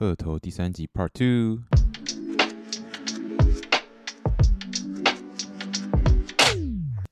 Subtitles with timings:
[0.00, 1.62] 鹤头第三集 Part Two。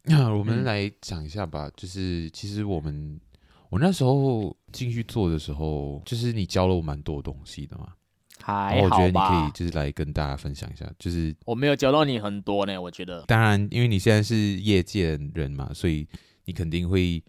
[0.04, 3.20] 那我们来讲一下吧，就是其实我们
[3.68, 7.88] 我那时候进去做的时候，就是你教了我蛮多东西的嘛。
[8.40, 8.96] 还好吧。
[8.96, 13.22] 我觉得你可以就是来跟大家分享一下，就是我没有教到你很多呢，我觉得。
[13.24, 16.08] 当然，因为你现在是业界人嘛，所以
[16.46, 17.22] 你肯定会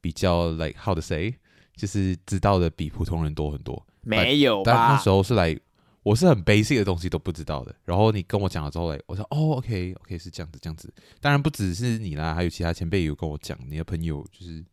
[0.00, 1.32] 比较 like how to say，
[1.76, 3.80] 就是知道的比普通人多很多。
[4.08, 4.72] 没有吧？
[4.72, 5.58] 但那时候是来，
[6.02, 7.74] 我是很 basic 的东西都不知道的。
[7.84, 10.92] 然后你跟我讲了之后，来，我说哦，OK，OK，、okay, okay, 是这样子，这样子。
[11.20, 14.64] 当然不只是你啦，还有其他前辈有跟我讲，你的朋友就是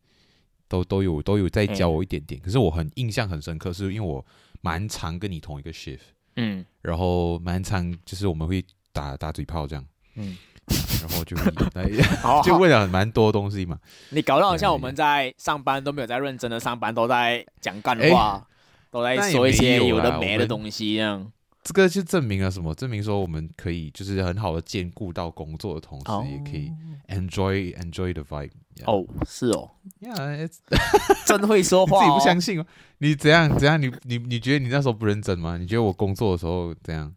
[0.68, 2.40] 都都有都有在教我一点点。
[2.40, 4.24] 嗯、可是我很印象很深刻，是因为我
[4.60, 6.00] 蛮常跟你同一个 shift，
[6.36, 10.36] 嗯，然后蛮常就是我们会打打嘴炮这样，嗯。
[11.02, 11.36] 然后就
[11.74, 11.86] 来，
[12.42, 13.78] 就问了蛮多东西嘛。
[14.08, 18.53] 你搞得好像我们在上班都没有在认真的上班，都在讲干话，欸、
[18.94, 21.32] 都在说一些有的没的东西一样。
[21.64, 22.72] 这个就证明了什么？
[22.74, 26.70] 证明说我们可以就是很好的兼顾到工作的同时，哦、也可以
[27.08, 28.50] enjoy enjoy the vibe。
[28.84, 29.70] 哦，是哦
[30.00, 30.48] ，Yeah，
[31.26, 32.00] 真会说话、哦。
[32.00, 32.66] 自己不相信吗？
[32.98, 33.80] 你怎样怎样？
[33.82, 35.56] 你你你觉得你那时候不认真吗？
[35.58, 37.12] 你觉得我工作的时候怎样？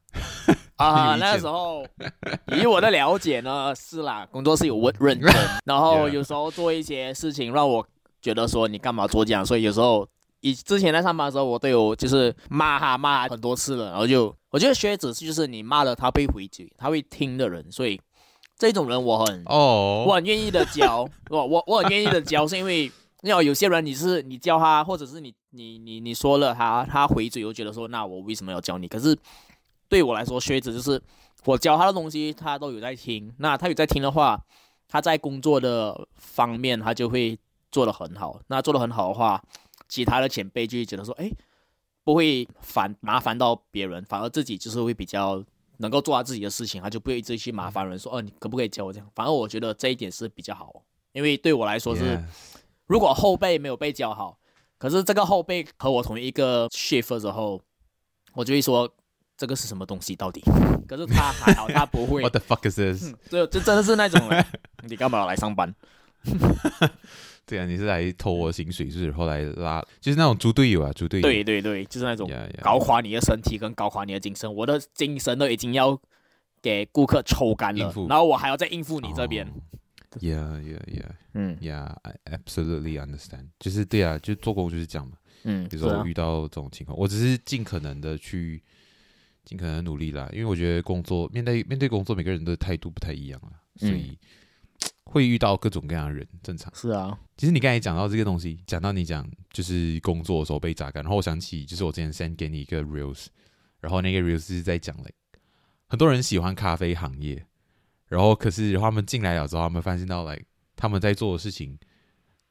[0.78, 1.86] 啊， 那个时候
[2.59, 5.34] 以我的了解呢，是啦，工作是有认认真，
[5.66, 7.86] 然后有时候做一些事情让我
[8.22, 10.08] 觉得说你干嘛做这样，所以有时候
[10.42, 18.00] 以之前在上班的时候，我都有就是骂他骂他很多次了，然后就我觉得靴子就是你骂了他会回嘴，他会听的人，所以
[18.58, 20.08] 这种人我很哦，oh.
[20.10, 22.92] 我很愿意的教，我我我很愿意的教，是因为
[23.24, 28.88] 要有些人你是你教他，或者是你你你你说了他他回嘴，我觉得说那我为什么要教你？
[28.88, 29.18] 可是。
[29.90, 31.02] 对我来说，靴子就是
[31.46, 33.34] 我教他的东西，他都有在听。
[33.38, 34.38] 那他有在听的话，
[34.86, 37.40] 他在工作的方面，他就会
[37.72, 38.38] 做得很好。
[38.47, 39.42] 那做得很好的话，
[39.88, 41.31] 其他的前辈就会觉得说，哎，
[42.03, 45.44] 不会烦麻烦到别人，反而自己就是会比较
[45.78, 49.09] 能够做他自己的事情，他就不会一直去麻烦人说，哦，你可不可以教我这样？
[49.16, 52.22] 反而我觉得这一点是比较好，因为对我来说是.
[52.86, 54.38] 如果后辈没有被教好，
[54.78, 57.62] 可是这个后辈和我同一个 shift 的时候，
[58.34, 58.92] 我就会说。
[59.40, 60.42] 这个是什么东西到底？
[60.88, 62.24] 可是他还好，他不会。
[62.24, 63.14] What the fuck is this？
[63.30, 64.20] 这这真的是那种，
[64.90, 65.72] 你干嘛要来上班？
[67.45, 71.28] 对啊，你是来偷我薪水，是后来拉，就是那种猪队友啊，猪队友。
[71.28, 72.29] 对对对，就是那种
[72.61, 75.97] 搞垮你的身体跟搞垮你的精神，我的精神都已经要
[76.61, 79.47] 给顾客抽干了，然后我还要再应付你这边。
[80.19, 83.47] Yeah yeah yeah，嗯，Yeah，I absolutely understand。
[83.59, 85.17] 就是对啊，就做工就是这样嘛。
[85.44, 88.61] 嗯，比如说我遇到这种情况，我只是尽可能的去。
[89.45, 94.17] 尽可能努力啦，因为我觉得工作面对面对工作，每个人的态度不太一样啦，所以、嗯、
[95.07, 96.73] 会遇到各种各样的人，正常。
[96.75, 103.28] 是啊，其实你刚才讲到这个东西，讲到你讲就是工作的时候被榨干，然后我想起就是我之前 send 给你一个 reels，
[103.79, 105.13] 然后那个 reels 是在讲嘞，
[105.88, 107.46] 很多人喜欢咖啡行业，
[108.07, 110.40] 然后可是他们进来了之后，他们发现到来
[110.75, 111.79] 他们在做的事情，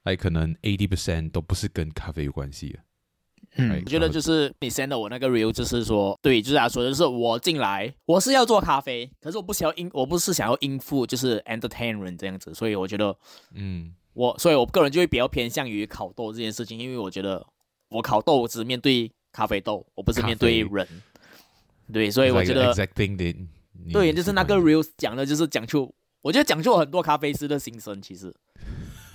[0.05, 2.79] 来可能 eighty percent 都不是跟咖啡有关系的。
[3.59, 13.17] 嗯，我觉得就是你 send 的我那个 real，就是说，对，就是他说的，就是我进来，我是要做咖啡，可是我不想要应，我不是想要应付，就是 entertainment 这样子，所以我觉得，
[13.55, 17.47] 嗯，我，所以我个人就会比较偏向于烤豆这件事情，因为我觉得
[17.89, 20.87] 我烤豆我只是面对咖啡豆，我不是面对人，
[21.93, 22.93] 对，所以我觉得，like、
[23.91, 28.35] 对，就是那个 real 讲的，就是讲出，我觉得讲出了很多咖啡师的心声，其实，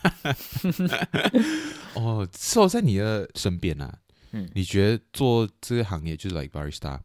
[1.94, 4.00] 哦，坐在你的身边啊。
[4.32, 7.00] 嗯，你觉得做这个行业就是 like barista，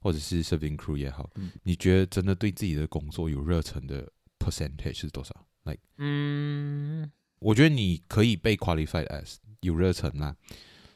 [0.00, 5.34] 或者是 serving crew 也好，嗯，你觉得真的对自己的工作有热忱的 percentage 是多少
[5.64, 10.34] ？like，嗯，我觉得你可以被 qualified as 有热忱啦，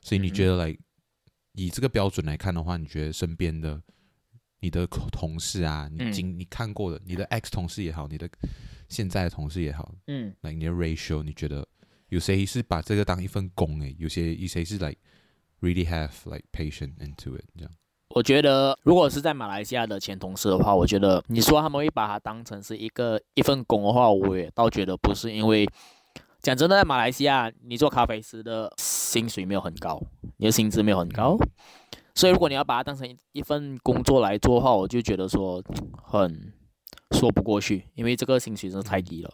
[0.02, 0.80] 所以你觉得 like
[1.52, 3.80] 以这个标准来看的话，你觉得身边的
[4.60, 8.28] 你的同事啊，你经你看过的你的 ex 同事也好，你的
[8.88, 11.66] 现在的同事也好，嗯，like 你的 ratio，你觉得
[12.08, 13.94] 有谁是把这个当一份工诶？
[13.98, 14.96] 有些有谁是 like
[15.64, 17.70] Really have like patience into it，这样。
[18.10, 25.32] 我觉得，如果是在马来西亚的前同事的话，我觉得你说他们会把它当成是一个一份工的话，我也倒觉得不是。
[25.32, 25.66] 因为
[26.40, 30.00] 讲真的，在马来西亚，你做咖啡师的薪水没有很高，
[30.36, 31.38] 你的薪资没有很高。
[32.14, 35.60] 所以如果你要把它当成一份工作来做的话，我就觉得说
[36.02, 36.52] 很
[37.14, 39.32] 说不过去，因为这个薪水真的太低了。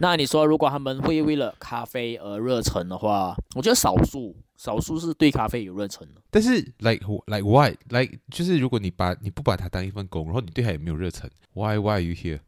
[0.00, 6.20] 那你说如果他们会为了咖啡而热忱的话，我觉得少数少数是对咖啡有热忱的。
[6.30, 12.40] 但是，like like why like 就是如果你把你不把它当一份工，然后你对它也没有热忱，why why are you here？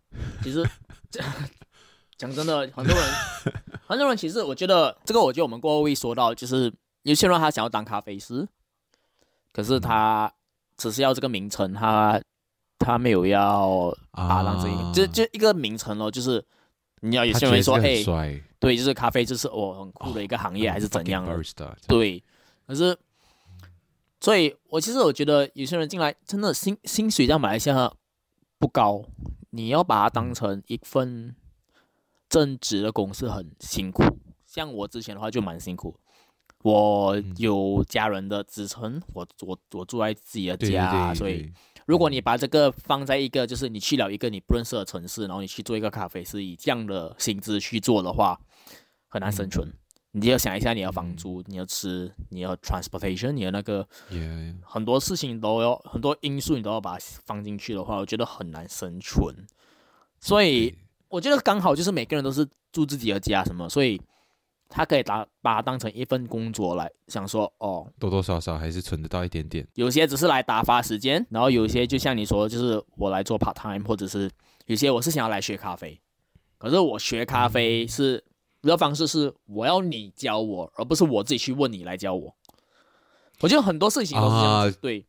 [0.43, 0.67] 其实
[2.19, 3.05] 讲真的，很多人
[3.87, 6.73] 很多人其实我觉得这个，我觉得我们过后会说到，就是
[7.03, 8.49] 有些人他想要当咖啡师，
[9.53, 10.33] 可是他
[10.77, 12.21] 只是要这个名称，他
[12.79, 16.45] 他没有要啊让这个，就就一个名称咯，就是。
[17.01, 21.33] 你要有些人说，哎，对，就是咖啡，就是我很酷的一个行业，还是怎样的？
[21.87, 22.21] 对，
[22.67, 22.99] 可是，
[24.19, 27.93] 所以我其实我觉得有些人进来真的薪薪水在马来西亚
[28.59, 29.05] 不高，
[29.51, 31.37] 你要把它当成一份
[32.29, 34.03] 正职的工是很辛苦。
[34.45, 35.97] 像我之前的话就蛮辛苦，
[36.63, 41.53] 我有家人的支撑，我我我住在自己的家，所以。
[41.87, 48.39] 如果你把这个放在一个，就是你去了一个你不认识的城市，然后你去做一个咖啡师，以这样的薪资去做的话，
[49.09, 49.67] 很难生存。
[49.67, 49.75] 嗯、
[50.11, 53.89] 你就要想一下，你要房租，你要吃，你要 transportation，你的那个.
[54.63, 59.35] 很多事情都要很多因素，你都要把它放进去的话，我觉得很难生存。
[60.21, 60.77] 所以
[61.09, 63.99] 我觉得刚好就是每个人都是住自己的家，什么，所以。
[64.69, 69.67] 他可以打把它当成一份工作来想说哦，多多少少还是存得到一点点。
[69.75, 74.31] 有些只是来打发时间，然后有些就像你说，就是我来做 part time，或者是
[74.67, 75.99] 有些我是想要来学咖啡。
[76.59, 78.23] 可是我学咖啡是
[78.63, 82.37] 的方式是我要你教我，而不是我自己去问你来教我。
[83.41, 85.07] 我觉得很多事情都是这样子，uh, 对。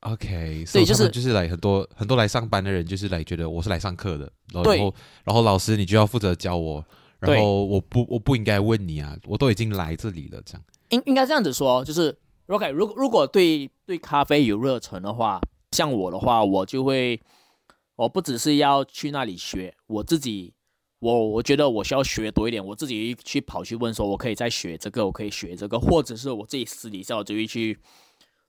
[0.00, 4.94] OK，所以就是就是来很多很多来上班的人，就是来觉得我是来上课的，然后
[5.24, 6.84] 然后老师你就要负责教我。
[7.18, 12.14] 然后我不我不应该问你啊，我都已经来这里了，这样应应该这样子说，就是
[12.46, 15.40] OK，如果如果对对咖啡有热忱的话，
[15.70, 17.18] 像我的话，我就会，
[17.96, 20.52] 我不只是要去那里学，我自己，
[20.98, 27.78] 我我觉得我需要学多一点，我自己去跑去问说，我可以再学这个，我可以学这个，或者是我自己私底下我就会去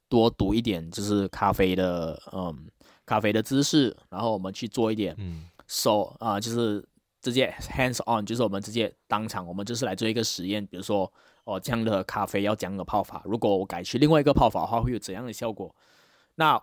[0.09, 2.67] 多读一点，就是咖啡的嗯
[3.05, 6.85] 咖啡的知识，然后我们去做一点嗯手啊、呃，就是。
[7.21, 10.65] 直接 hands on，就是我们直接当场，我们就是来做一个实验。
[10.65, 11.11] 比如说，
[11.43, 15.75] 哦，这样的咖啡要这样的泡法，如果我改去另外一个泡法的话，会有怎样的效果？
[16.35, 16.61] 那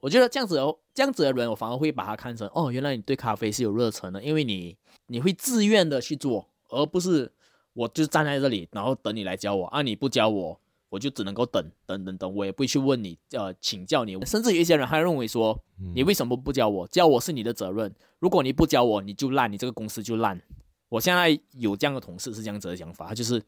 [0.00, 4.76] 我觉得这样子的，这样子的人，我反而会把他看成，哦，原来你对咖啡是有热忱的，因为你
[5.06, 7.32] 你会自愿的去做，而不是
[7.72, 10.60] 我就站在这里，然后等你来教我啊，你不教我。
[10.88, 14.18] 我就只能够等等等等，我也不会去问你，呃，请教你。
[14.24, 15.58] 甚至有一些人还认为说，
[15.94, 16.86] 你为什么不教我？
[16.88, 17.94] 教我是你的责任。
[18.18, 20.40] 如果你不教我，你就烂，你这个公司就烂。
[20.88, 23.42] 我现在有这样的同事是这样子的想法，他就是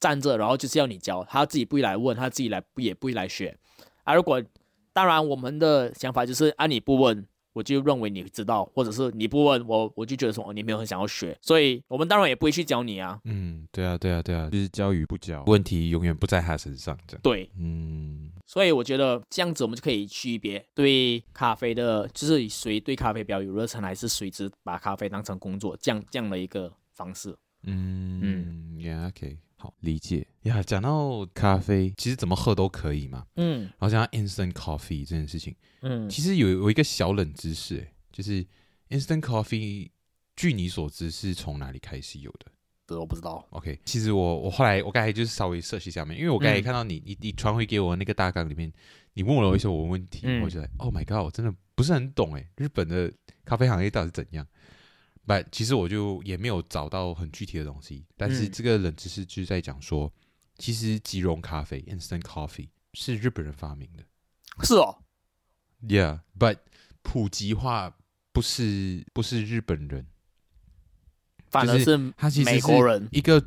[0.00, 3.56] 站着，然后就是要你教，他自己不会来问，他自己来也不会来学。
[4.04, 4.42] 啊，如果
[4.92, 7.26] 当然我们的想法就是啊，你不问。
[7.60, 13.20] 我就认为你知道，或者是你不问我，我就觉得说你没有很想要学，所以我们当然也不会去教你啊。
[13.24, 17.20] 嗯，对啊，对啊，对啊，就是教与不教，问题永远不在他身上，这样。
[17.22, 27.36] 对，嗯，所以我觉得这样子我们就可以区别对咖啡的，就是谁对咖啡比较有热忱，还是谁只把咖啡当成工作，这样这样的一个方式。
[27.64, 29.36] 嗯嗯，Yeah，OK。
[29.60, 33.26] 好理解呀，讲到咖啡，其实怎么喝都可以嘛。
[33.36, 38.42] 嗯，然后讲到 instant coffee 这件事情，嗯，其实有有一个小冷知识，哎，就是
[38.88, 39.90] instant coffee，
[40.34, 42.46] 据你所知是从哪里开始有的？
[42.86, 43.46] 这我不知道。
[43.50, 48.72] OK，其实我我后来我刚才就是稍微 search 下面，因为我刚才看到你、嗯、你你传回给我那个大纲里面，
[49.12, 53.12] 你问了我一些我问题，嗯、我觉得 Oh my God，我真的不是很懂哎，日本的
[53.44, 54.46] 咖啡行业到底是怎样？
[55.30, 60.12] 但其实我就也没有找到很具体的东西，但是这个冷知识就是在讲说，
[60.58, 64.02] 其实即溶咖啡 （instant coffee） 是日本人发明的。
[64.64, 65.04] 是哦
[65.82, 66.56] ，Yeah，but
[67.02, 67.96] 普及化
[68.32, 70.08] 不是不是日本人，
[71.48, 73.08] 反而是他其实美国人。
[73.12, 73.40] 一个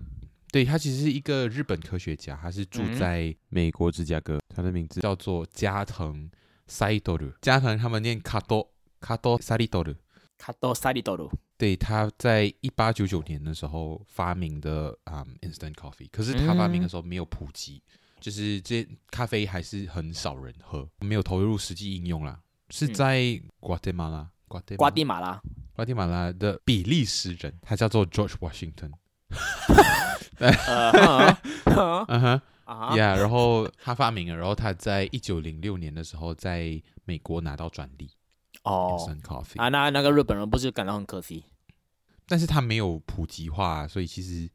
[0.53, 6.31] 对他其实是一个日本科学家，他是住在美国芝加哥，他的名字叫做加藤
[6.67, 7.29] 赛多鲁。
[7.41, 8.71] 加藤他们念卡多
[9.01, 9.93] 卡多赛利多鲁。
[10.37, 11.29] 卡多赛利多鲁。
[11.63, 22.37] 对，他在一八九九年的时候发明的啊、um, instant coffee，可是他发明的时候没有普及，嗯、就是这咖啡还是很少人喝，没有投入实际应用啦。
[22.69, 25.41] 是在瓜地马拉，瓜地瓜地马拉，
[25.73, 28.91] 瓜地马拉的比利时人，他叫做 George Washington。
[32.09, 38.09] 嗯哼，Yeah，然后他发明了，然后他在一九零六年的时候在美国拿到专利。
[38.63, 41.45] 哦，instant coffee 啊，那那个日本人不是感到很可惜？
[42.27, 44.49] 但是他没有普及化，所以其实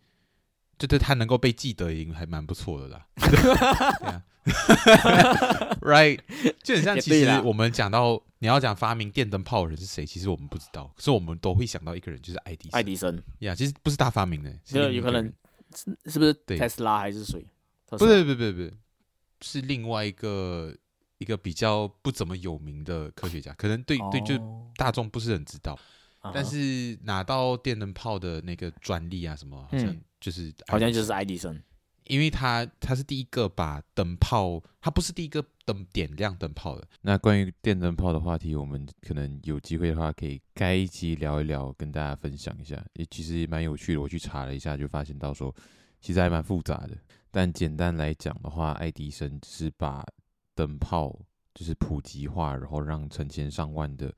[0.79, 3.07] 就对他能够被记得，已经还蛮不错的啦。
[5.83, 6.21] Right，
[6.63, 6.99] 就很像。
[6.99, 13.15] 其实我们讲到你要讲发明电灯泡的人是谁，其实我们不知道，可是我们都会想到一个人，就是爱迪爱迪生。
[13.41, 15.31] 呀，yeah, 其实不是他发明的，有有可能
[15.75, 17.47] 是是不是特斯拉还是谁？
[17.91, 18.73] 不是不是不是不是，
[19.43, 20.75] 是另外一个
[21.19, 24.39] 一个比较不怎么有名的科学家，可能对、哦、对，就
[24.77, 25.79] 大众不是很知道。
[26.35, 31.61] 但是拿到电灯泡的那个专利啊，什么好像就是好像就是爱迪生。
[32.05, 36.89] 因为他他是第一个把灯泡，他不是第一个灯点亮灯泡的。
[37.03, 42.83] 那关于电灯泡的话题，我们可能有机会的话，可以开一集聊一聊，跟大家分享一下。
[42.95, 45.55] 也其实蛮有趣的，我去查了一下，就发现到说，
[46.01, 46.97] 其实还蛮复杂的。
[47.31, 50.03] 但简单来讲的话，爱迪生只是把
[50.55, 51.15] 灯泡
[51.55, 54.11] 就是普及化，然后让成千上万的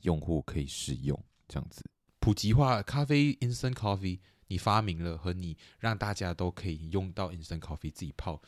[0.00, 1.16] 用户可以使用，
[1.48, 1.84] 这样子
[2.20, 4.20] 普及化咖啡 instant coffee。
[4.48, 8.40] 你发明了和你让大家都可以用到 instant coffee 自己泡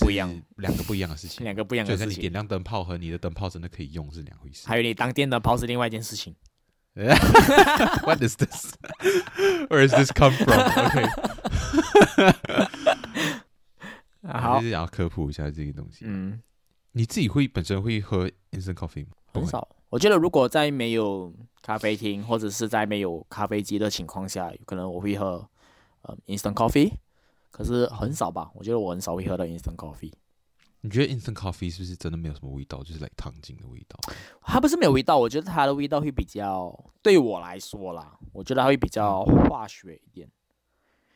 [0.00, 2.06] 不一样，两个不一样的事情，两个不一样的事情。
[2.06, 4.68] 就是你点亮灯泡和你的灯泡真的可以用是两回事。
[4.68, 6.36] 还有你当电灯泡是另外一件事情。
[8.04, 8.74] What is this?
[9.70, 10.60] Where does this come from?
[10.60, 11.06] OK，
[14.28, 16.04] 好，就是想要科普一下这个东西。
[16.06, 16.42] 嗯，
[16.92, 19.12] 你自己会本身会喝 instant coffee 吗？
[19.32, 19.66] 很少。
[19.90, 25.48] 我觉得如果在没有咖啡厅或者是在没有咖啡机的情况下，可能我会喝
[26.02, 26.92] 呃 instant coffee，
[27.50, 28.50] 可是很少吧。
[28.54, 30.12] 我觉得我很少会喝到 instant coffee。
[30.82, 33.98] 你觉得 instant coffee 是不是真的没有什么味道，就是来糖精的味道？
[34.42, 40.30] 它不是没有味道，我觉得它的味道会比较，对我来说啦，我觉得它会比较化学一点。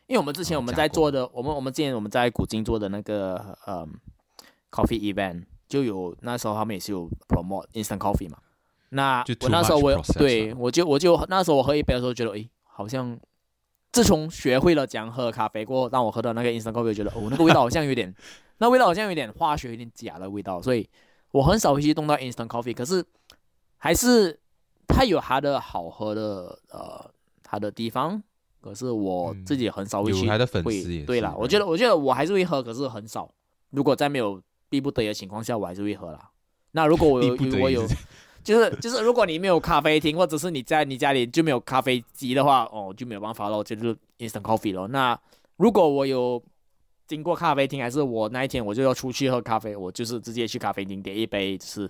[0.06, 3.86] 因为我们之前我们在做的，我们我们之前我们在古今做的那个呃
[4.70, 8.38] coffee event，就有那时候他们也是有 promote instant coffee 嘛。
[8.94, 13.18] 那我那时候我对我就我就那时候我喝一杯的时候觉得，诶，好像
[13.90, 18.14] 自从学会了讲喝咖啡过后，让我喝到那个 instant coffee，觉得哦，那个味道好像有点，
[18.58, 20.86] 那味道好像有点化学，有点假的味道，所以
[21.30, 22.74] 我很少会去动到 instant coffee。
[22.74, 23.02] 可是
[23.78, 24.38] 还是
[24.86, 27.10] 它有它的好喝的呃
[27.42, 28.22] 它的地方，
[28.60, 30.26] 可是我自己很少会去。
[30.26, 33.32] 有的粉丝也对啦，我觉得我觉得我还是会喝，可是很少。
[33.70, 36.28] 如果在没有逼不得已的情况下，我还是会喝啦。
[36.72, 37.86] 那如果我 有我有。
[38.44, 44.88] 就是就是， 如果你没有咖啡厅，或者是你在你家里就没有咖啡机的话，哦，就没有办法咯，就是 instant coffee 咯。
[44.88, 45.18] 那
[45.56, 46.42] 如果我有
[47.06, 51.88] 经过咖啡厅，还是我那一天我就要出去喝咖啡，我就是直接去咖啡厅点一杯，就是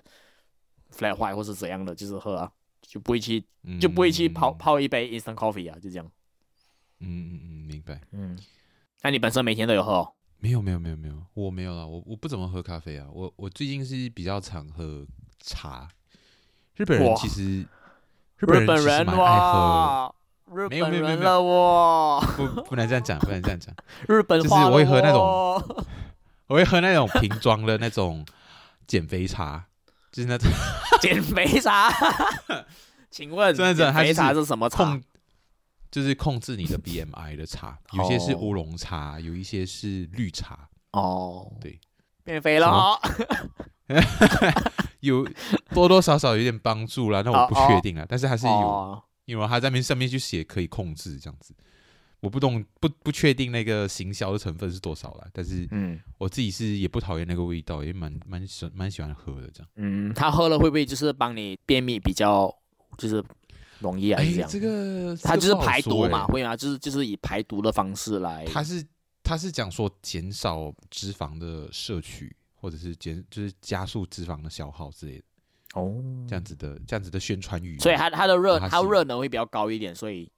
[0.95, 2.51] flat white 或是怎样的，就是喝啊，
[2.83, 3.43] 就不会去
[3.81, 6.11] 就不会去泡、嗯、泡一杯 instant coffee 啊，就这样。
[7.01, 8.01] 嗯嗯嗯，明白。
[8.13, 8.39] 嗯，
[9.03, 10.13] 那你本身每天都有喝、哦？
[10.39, 15.07] 没有没有没有没有，我没有了，我我不怎么喝咖啡啊，我我最近是比较常喝
[15.41, 15.89] 茶。
[16.77, 17.61] 日本人其实，
[18.39, 20.15] 日本人其实蛮爱喝，
[20.69, 23.75] 没有没有没有没有，不不能这样讲，不能这样讲。
[24.09, 25.21] 日本就是我会喝那种，
[26.49, 28.25] 我会喝那种瓶装的那种
[28.87, 29.65] 减肥茶，
[30.11, 30.51] 就是那种
[31.01, 31.93] 减肥茶。
[33.11, 34.99] 请问，减肥茶是什么茶？
[35.91, 40.71] 就是控制你的 BMI 的茶，有些是乌龙茶，有一些是绿茶。
[40.93, 41.79] 哦，对，
[42.25, 42.99] 变肥了。
[45.01, 45.27] 有
[45.75, 51.53] 多多少少有点帮助啦，那我不确定啊，但是还是有，因为他在面上面就写可以控制这样子，
[52.21, 59.69] 我不懂不不确定那个行销的成分是多少啦，但是嗯，我自己是也不讨厌那个味道，也蛮蛮喜蛮喜欢喝的这样。
[59.75, 62.55] 嗯，他喝了会不会就是帮你便秘比较
[62.97, 63.23] 就是
[63.81, 64.23] 容易啊？
[64.23, 66.57] 这样，这个他就是排毒嘛，会吗？
[66.57, 68.45] 就是就是以排毒的方式来。
[68.47, 68.87] 他是
[69.23, 72.35] 他是讲说减少脂肪的摄取。
[72.63, 75.25] 或者是减，就是加速脂肪的消耗之类的
[75.75, 80.31] 哦，这样子的这样子的宣传语，所以它它的热它热能会比较高一点，所以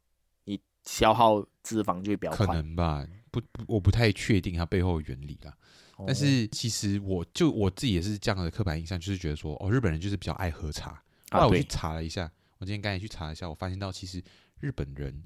[0.45, 2.47] 你消耗脂肪就会比较快。
[2.47, 5.55] 可能吧，不不，我不太确定它背后的原理啦。
[5.99, 10.93] 哦、但是其实我就我自己也是这样的刻板印象，就是觉得说哦，日本人就是比较爱喝茶。
[11.31, 14.23] 后来我去查了一下，我今天刚才去查了一下，我发现到其实
[14.61, 15.23] 日本人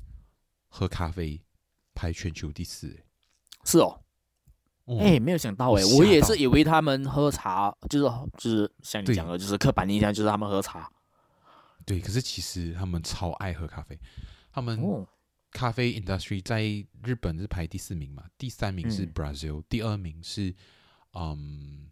[0.66, 1.40] 喝咖啡
[1.94, 2.98] 排全球第四，
[3.68, 4.00] 是哦。
[4.86, 8.04] 哎、欸，没有想到哎、欸，我也是以为他们喝茶就是
[8.38, 10.90] 就是像你讲的，就是刻板印象，就是他们喝茶。
[11.84, 13.98] 对，可是其实他们超爱喝咖啡。
[14.50, 15.06] 他们
[15.50, 16.62] 咖啡 industry 在
[17.04, 20.54] 日本是排第四名嘛，第三名是 Brazil，、嗯、第二名是
[21.12, 21.90] 嗯，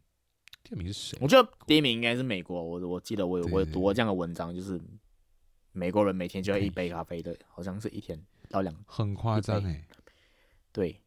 [0.65, 1.19] 第二名是谁？
[1.21, 2.63] 我觉得第一名应该是美国。
[2.63, 4.81] 我我记得我有我有读过这样的文章，就是
[5.73, 8.19] 美国人每天就要一杯咖啡的，好像是一天
[8.49, 9.87] 到两，很夸张哎。
[10.73, 10.99] 对。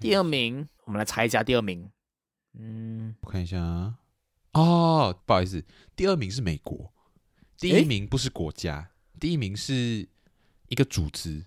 [0.00, 1.90] 第二名，我们来猜一下第二名。
[2.58, 3.98] 嗯，我看一下啊。
[4.52, 5.64] 哦，不好意思，
[5.94, 6.92] 第二名是美国，
[7.58, 8.88] 第一名不是国家，欸、
[9.20, 10.08] 第一名是
[10.68, 11.44] 一个组织，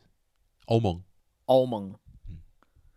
[0.65, 1.03] 欧盟。
[1.45, 1.93] 欧盟，
[2.29, 2.37] 嗯，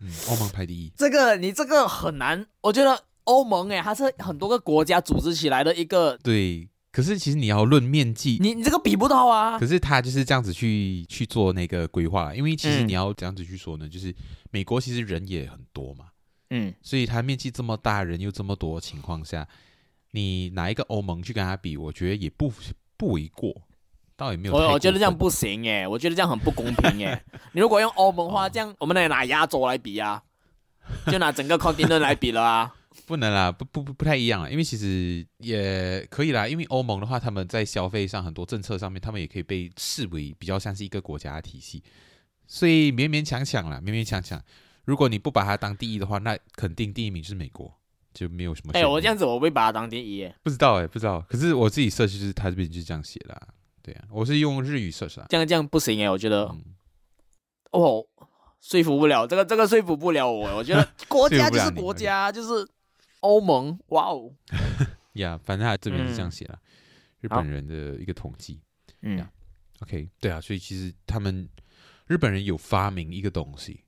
[0.01, 0.93] 嗯，欧盟排第一。
[0.97, 6.17] 这个你这个很难，我觉得欧盟哎，它是很多个国家组织起来的一个。
[6.19, 9.59] 对，可是其实你要论面积，你你这个比不到啊。
[9.59, 14.15] 可是他就是这样子去去做那个规划，因为其实你要这样子去说呢，嗯、就是
[14.53, 16.05] 美国其实人也很多嘛，
[16.51, 19.45] 嗯，所以它面积这么大，人又这么多情况下，
[20.13, 22.53] 你拿一个欧盟去跟他比，我觉得也不
[22.97, 23.53] 不为过。
[24.17, 27.21] 倒也没有，我我觉得这样不行耶， 我觉得这样很不公平耶。
[27.51, 30.23] 你如果用欧盟话，这样我们来拿亚洲来比啊？
[31.09, 32.73] 就拿整个 continent 来比了啊？
[33.07, 41.83] 不能啦，不不不不太一样了，因为其实也可以啦，因为欧盟的话，他们在消费上很多政策上面，他们也可以被视为比较像是一个国家的体系，
[42.47, 44.43] 所以勉勉强强啦，勉勉强强。
[44.85, 47.73] 如果你不把它当第一的话，那肯定第一名是美国，
[48.13, 48.73] 就没有什么。
[48.75, 50.35] 哎、欸，我这样子我会把它当第一耶？
[50.43, 51.21] 不知道哎，不知道。
[51.29, 53.49] 可是我自己设计就是他这边就是这样写的。
[53.83, 56.65] 对啊，我是用日语设置啊，这样这样不行哎，我觉得，嗯、
[57.73, 58.07] 哦，
[58.61, 60.57] 说服不了这个，这个说服不了我。
[60.57, 62.67] 我觉得 国家就是国家，就是
[63.25, 64.31] 欧盟，哇哦，
[65.15, 66.69] 呀， yeah, 反正他这边是这样写了，嗯、
[67.23, 68.61] 日本人的一个统计，
[69.01, 69.19] 嗯。
[69.19, 71.49] yeah,，OK，对啊，所以其实他们
[72.07, 73.83] 日本人有发明一个东西，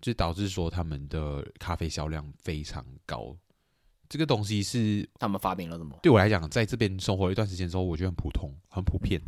[0.00, 3.36] 就导致说他们的咖啡销量非常高。
[4.08, 5.98] 这个东西是他们发明了什么？
[6.02, 9.20] 对我来讲，在这边生活了一段时间之后，我觉得很普通、很普遍。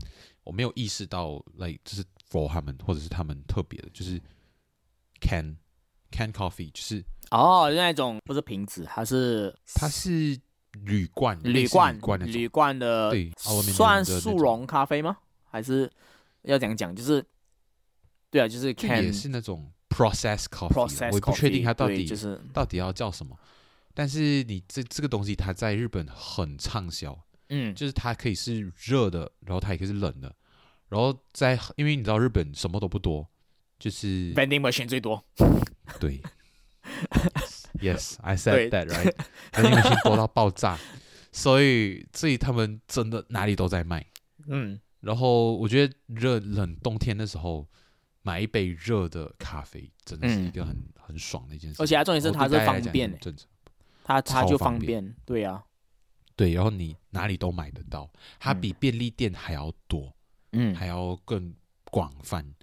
[0.42, 4.18] 我没有意识到，like 就是 for 他们，或者是他们特别的，就是
[5.20, 5.54] can
[6.10, 10.38] can coffee，就是哦，那种不是瓶子，它是它是
[10.84, 11.94] 铝罐、铝罐、
[12.26, 15.16] 铝罐的，对，算速溶咖啡吗？
[15.48, 15.90] 还是
[16.42, 16.94] 要怎样讲？
[16.94, 17.24] 就是
[18.30, 23.36] 对啊，就是 can 也是那种 process coffee，我也不确定它到底就是到底要叫什么。
[23.92, 27.18] 但是你这这个东西，它在日本很畅销，
[27.48, 30.34] 嗯，就是它可以是热的，然后它也可以是冷的，
[30.88, 33.28] 然后在因为你知道日本什么都不多，
[33.78, 35.22] 就是 vending machine 最多，
[35.98, 36.20] 对
[37.80, 40.78] ，Yes，I said that right，vending machine 多到爆炸，
[41.32, 44.06] 所以所以他们真的哪里都在卖，
[44.46, 47.66] 嗯，然后我觉得热冷冬天的时候
[48.22, 53.46] 买一杯热的咖啡，真的是一个很、嗯、很爽的一件事，而且它重点是它是方便、欸，正常。
[54.02, 55.62] 它它就方便，方便对呀、啊，
[56.34, 60.12] 对，然后你哪里都买得到，它比便利店还要多，
[60.50, 62.54] 嗯，还要更广泛，嗯、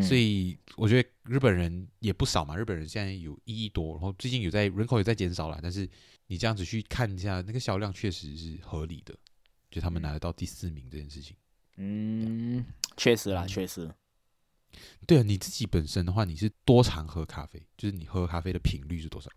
[0.00, 5.86] 所以我觉得日本人也不少嘛，日本人现在有一亿多，然后最近有在人口也在减少了，但是
[6.28, 9.14] 你这样子去看一下，那个销量确实是合理的，
[9.70, 11.36] 就他们拿得到第四名这件事情，
[11.76, 12.64] 嗯，
[12.96, 13.92] 确实啦，确实，
[15.06, 17.60] 对啊，你自己本身的话，你是多常喝咖啡？
[17.76, 19.30] 就是你喝咖啡的频率是多少？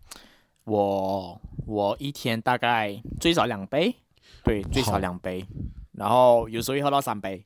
[0.64, 3.94] 我我一天大概最少两杯，
[4.42, 5.46] 对，最少两杯，
[5.92, 7.44] 然后有时候会喝到三杯。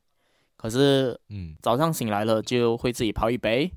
[0.60, 3.72] 可是，嗯，早上醒来了就会自己泡一杯，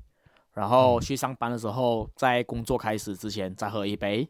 [0.52, 4.28] 然后去上班的时候，在工作开始之前再喝一杯，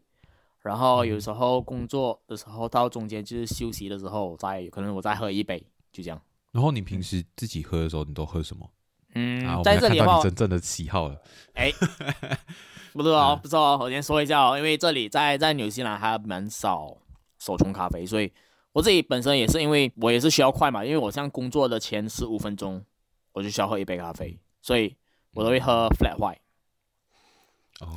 [0.61, 5.59] 然后有时候工作的时候到中间就是休息的时候再可能我再喝一杯，
[5.93, 6.23] 就这样。
[6.53, 8.71] 然后你平时自己喝的时候，你都喝什么？
[9.17, 11.21] 嗯，在这里的话，真正的喜好了，
[11.55, 11.73] 哎。
[12.95, 13.77] 不知道，不知道。
[13.77, 16.97] 我先说一下哦，因为这里在在纽西兰还蛮少
[17.41, 18.33] 手冲咖啡，所以
[18.75, 22.85] 我自己本身也是，因为我也是需要快嘛，因为我像工作的前十五分钟，
[23.33, 24.97] 我就需要喝一杯咖啡，所以
[25.33, 26.39] 我都会喝 flat white。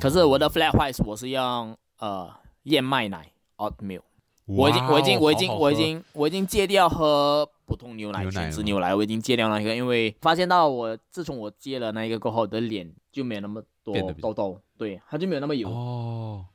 [0.00, 4.02] 可是我的 flat white 我是用呃燕麦奶 oat milk。
[4.46, 14.60] 我已经我已经我已经我已经我已经戒掉喝普通牛奶全脂牛奶，我已经戒掉那个，因为发现到我自从我戒了那一个过后，我的脸就没有那么多痘痘。
[14.78, 16.46] 对，它就没有那么油哦。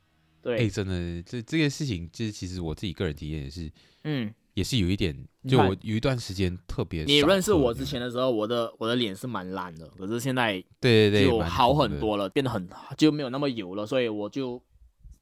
[0.44, 5.16] 对，哎，真的，这这件事情，就是其实我自己个人体验也是，嗯，也是有一点，
[5.48, 7.02] 就我有一段时间特别。
[7.04, 14.62] 你认识我之前的时候，我的我的脸是蛮烂的，可是现在对对对，就好很多了，变得很就没有那么油了，所以我就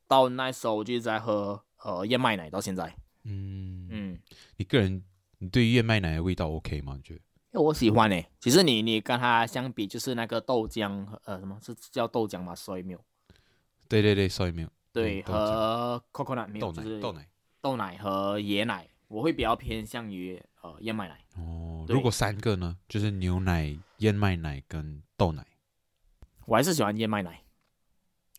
[0.08, 2.92] 到那时候我就一直在喝呃燕麦奶，到现在。
[3.24, 4.18] 嗯嗯，
[4.56, 5.00] 你个人
[5.38, 6.94] 你对于燕麦奶的味道 OK 吗？
[6.96, 7.60] 你觉得？
[7.60, 13.02] 我喜欢诶、欸，其实你你跟它相比，就是那个豆浆，呃，什么是叫豆浆吗？Soy milk。
[13.88, 14.70] 对对对，soy milk。
[14.92, 17.28] 对，和 coconut milk 豆就是豆奶，
[17.60, 21.18] 豆奶和椰奶，我会比较偏向于呃燕麦奶。
[21.36, 22.76] 哦，如果三个呢？
[22.88, 25.46] 就是牛奶、燕麦奶跟豆奶。
[26.46, 27.42] 我还是喜欢燕麦奶。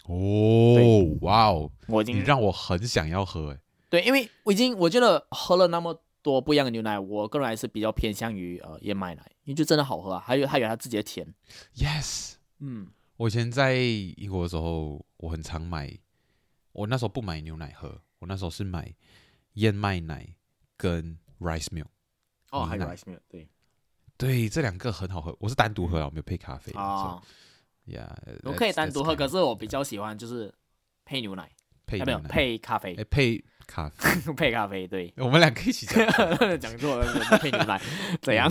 [0.05, 3.59] 哦，哇哦，我已经你让我很想要喝诶、欸。
[3.89, 6.01] 对，因为我已经我觉得喝了那么。
[6.23, 11.27] 多不一样的牛奶，我个人还是比较偏向于呃燕麦奶，因为就真的好喝啊，还有还有它自己的甜。
[11.75, 12.87] Yes，嗯，
[13.17, 15.93] 我以前在英国的时候，我很常买，
[16.73, 18.93] 我那时候不买牛奶喝，我那时候是买
[19.53, 20.27] 燕麦奶
[20.75, 21.87] 跟 rice milk。
[22.51, 23.47] 哦，还有 rice milk，对，
[24.15, 26.71] 对，这两个很好喝，我是单独喝啊，我没有配咖啡。
[26.73, 27.19] 啊
[27.87, 28.07] ，，Yeah，
[28.43, 30.53] 我可以单独喝，可是我比较喜欢就是
[31.03, 31.49] 配牛奶，
[31.87, 36.05] 配没有配咖啡，配咖啡， 配咖啡，对， 我们两个一起讲，
[36.59, 37.81] 讲错了，配牛奶
[38.21, 38.47] 怎样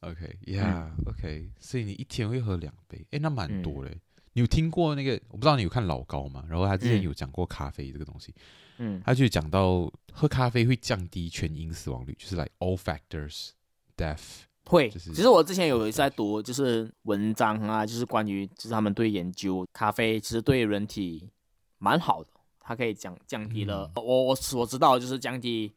[0.00, 3.96] ？OK，Yeah，OK，所以你一天会喝两杯，哎，那蛮多的。
[4.36, 5.18] 你有听过那个？
[5.30, 6.44] 我不知道你有看老高吗？
[6.46, 8.34] 然后他之前有讲过咖啡这个东西，
[8.76, 13.52] 嗯，他就讲到喝咖啡会降低全因死亡率，就是 like all factors
[13.96, 14.90] death 会。
[14.90, 21.30] 就是、其实我之前有一次在读，就是文章啊，就是关于就是他们对研究咖啡，其实对人体
[21.78, 22.28] 蛮好的，
[22.60, 25.72] 它可以降降低了、嗯、我我所知道就是降低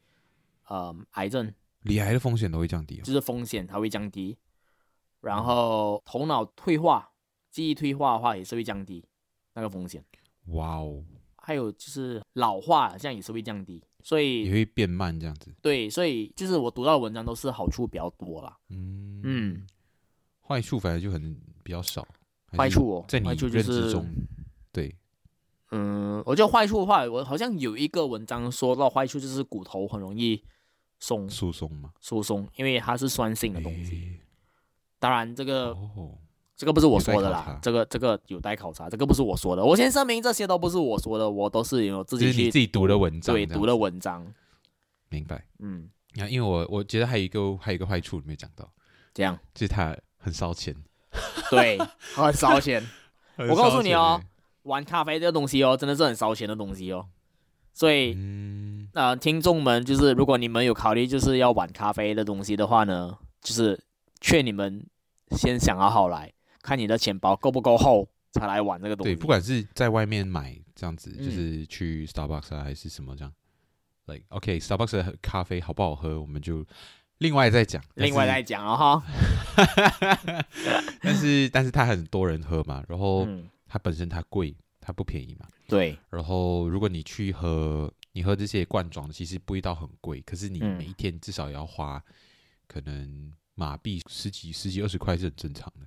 [0.67, 1.49] 呃癌症，
[1.83, 4.37] 罹癌的风险都会降低、哦，就是风险它会降低，
[5.21, 7.09] 然后头脑退化。
[7.49, 9.03] 记忆退化的话也是会降低
[9.53, 10.03] 那个风险。
[10.47, 11.03] 哇哦！
[11.35, 15.51] 还有就是老化，这样也是会降低，所以也会变慢这样子。
[15.61, 18.55] 对，所以就是我读到的文章都是好处比较多啦。
[18.69, 19.67] 嗯嗯，
[20.41, 22.07] 坏处反而就很比较少。
[22.55, 24.27] 坏处哦，在你认知中，就是、
[24.71, 24.95] 对，
[25.71, 30.43] 嗯，我觉得坏处的话，我好像有一个文章说到坏处就是骨头很容易
[30.99, 33.95] 松疏松嘛，疏松，因为它是酸性的东西。
[33.95, 34.19] 欸、
[34.99, 35.75] 当然这个。
[36.59, 39.63] 哦这个不是我说的啦，这个这个有待考察，这个不是我说的。
[39.63, 44.27] 我先声明，这些都不是我说的，我都是有自己去自己读的文章，对，读的文章。
[45.07, 48.69] 明白，嗯，那因为我我觉得还有一个还有一个坏处没有讲到，
[49.13, 50.75] 这样，就是它很烧钱，
[51.49, 51.77] 对，
[52.13, 52.85] 很烧钱。
[53.37, 54.21] 我告诉你哦，
[54.63, 57.07] 玩咖啡这个东西哦，真的是很烧钱的东西哦。
[57.73, 63.81] 所以，嗯，呃，听众们，就是如果你们有考虑就是要玩咖啡的东西的话呢，就是
[64.19, 64.85] 劝你们
[65.37, 66.29] 先想好好来。
[66.61, 69.13] 看你的钱包够不够厚，才来玩这个东西。
[69.13, 73.33] 对，不管是在外面买这样子，嗯、就是去 Starbucks 啊，还是什么这样。
[74.05, 76.65] Like OK，Starbucks、okay, 的咖啡好不好喝，我们就
[77.19, 77.83] 另外再讲。
[77.95, 79.03] 另外再讲了哈。
[81.01, 83.27] 但是，但是它很多人喝嘛，然后
[83.67, 85.47] 它本身它贵，它不便宜嘛。
[85.67, 85.97] 对。
[86.09, 92.03] 然后，如果你去喝，你喝这些罐装的，其实不一到很贵，可是你每一天至少要花
[92.67, 95.85] 可能马币十几、十几、二十块是很正常的。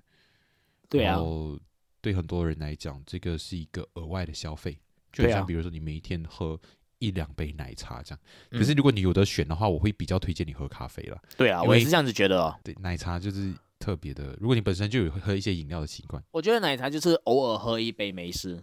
[0.93, 1.59] 对啊，然后
[2.03, 4.79] 对很多人来讲，这个是一个额外的消费，
[5.11, 6.61] 就像比如说你每一天喝
[6.99, 8.21] 一两杯奶茶这样。
[8.51, 11.19] 可是如果你有得选的话，我会比较推荐你喝咖啡了。
[11.37, 12.55] 对啊，我也是这样子觉得哦。
[12.63, 14.37] 对，奶茶就是特别的。
[14.39, 18.63] 如果你本身就有喝一些饮料的习惯，我觉得奶茶就是偶尔喝一杯没事，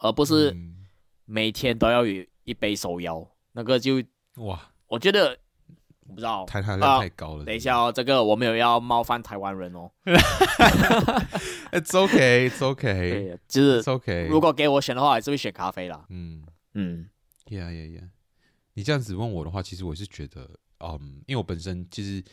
[0.00, 0.56] 而不是
[1.24, 3.28] 每天都要有一杯手摇。
[3.52, 4.00] 那个就
[4.36, 5.36] 哇，我觉得。
[6.08, 7.44] 我不知道，含糖量太高了。
[7.44, 9.90] 等一下哦，这个我没有要冒犯台湾人哦。
[11.70, 13.38] It's okay, it's okay。
[13.46, 14.26] 就是 It's okay。
[14.26, 16.06] 如果给我选的话，还是会选咖啡啦。
[16.08, 16.44] 嗯
[16.74, 17.08] 嗯
[17.46, 18.08] ，Yeah, yeah, yeah。
[18.74, 20.48] 你这样子问我的话，其实我是觉得，
[20.80, 22.24] 嗯，因为我本身其实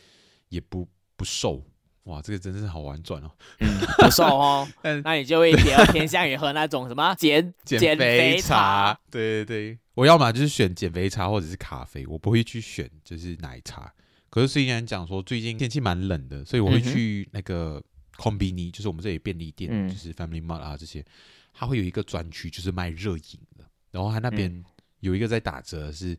[0.48, 1.62] 也不不瘦。
[2.06, 3.30] 哇，这个真的是好玩转哦。
[3.58, 4.68] 嗯，不瘦哦，
[5.04, 8.98] 那你就会比较偏向于喝那种什么 减减肥茶。
[9.10, 9.78] 对对对。
[9.94, 13.92] 我要么就是选减肥茶或者是咖啡，我不会去选就是奶茶。
[14.28, 17.82] 可是虽然讲说最近天气蛮冷的，所以我会去那个
[18.18, 21.04] Konbini，就是我们这里便利店，嗯、就是 Family Mart 啊这些，
[21.52, 23.64] 它会有一个专区就是卖热饮的。
[23.90, 24.62] 然后它那边
[25.00, 26.16] 有一个在打折是，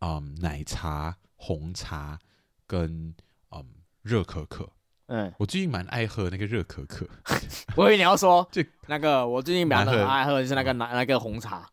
[0.00, 2.18] 嗯，奶茶、红茶
[2.66, 3.14] 跟
[3.50, 3.64] 嗯
[4.02, 4.70] 热可可。
[5.06, 7.06] 嗯，我最近蛮爱喝那个热可可。
[7.76, 11.68] 我以为你要说就那个，我最近蛮爱喝的是那个奶那个红茶。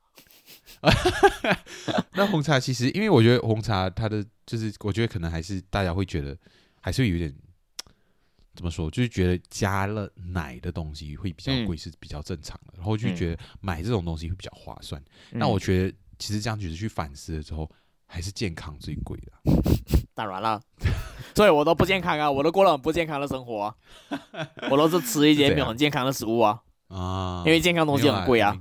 [2.14, 6.38] 那红茶其实，因为我觉得红茶它的就是，我觉得可能还是大家会觉得
[6.82, 7.34] 还是有点
[8.56, 15.02] 怎么说，就是觉得加了奶的东西会比较贵是比较正常的，嗯、然后就觉得买这种东西会比较划算。
[15.32, 17.70] 嗯、那我觉得其实这样子去反思了之后，
[18.12, 19.52] 还是健康最贵的。
[20.14, 20.62] 当然了，
[21.34, 23.76] 所以我都不健康啊，我都过了很不健康的生活啊，
[24.70, 28.56] 我都是吃一些没有很健康的食物啊啊，因为健康东西很贵啊。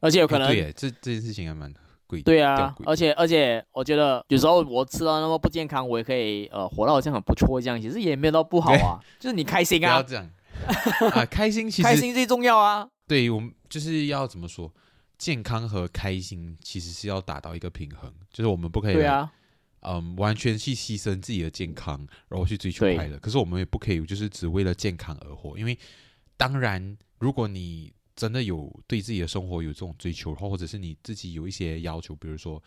[0.00, 1.72] 而且有可能，对，这这件事情还蛮
[2.06, 2.22] 贵。
[2.22, 9.88] 对啊，而且而且，我觉得有时候我吃到那么不健康，我也可以呃活到好像很不错这样，其实也没有到不好啊，就是你开心啊。
[9.88, 10.30] 不要这样
[11.12, 12.86] 啊，开心其实开心最重要啊。
[13.08, 14.70] 对，我们就是要怎么说，
[15.18, 19.32] 健康和开心其实是要达到一个平衡，就是我们不可以对啊，
[19.80, 23.18] 嗯，完全去牺牲自己的健康，然后去追求快乐。
[23.18, 25.78] 可是我们也不可以就是只为了健康而活，因为
[26.36, 32.62] 当然，如果你真的有对自己的生活有这种追求，或或者是你自己有一些要求，比如说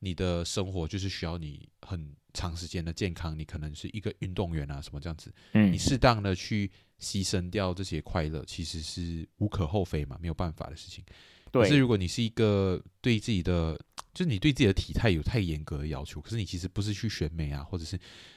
[0.00, 11.04] 你的生活就是需要你很长时间的健康，你可能是一个运动员啊什么这样子，嗯，你适当的去牺牲掉这些快乐，其实是无可厚非嘛，没有办法的事情。
[11.52, 13.78] 对，可是如果你是一个对自己的
[14.12, 17.96] 就是你对自己的体态有太严格的要求，可是你其实不是去选美啊，或者是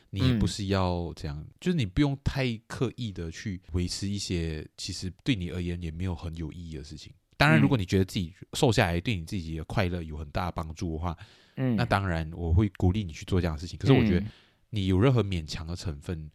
[0.09, 7.11] 你也不是要这样，嗯、就是你不用太刻意的去维持一些其实对你而言也没有很有意义的事情。
[7.37, 11.17] 当然，如果你觉得自己瘦下来对你自己的快乐有很大的帮助的话，
[11.57, 13.77] 嗯，那当然我会鼓励你去做这样的事情。
[13.77, 14.25] 可是我觉得
[14.69, 16.31] 你有任何勉强的成分，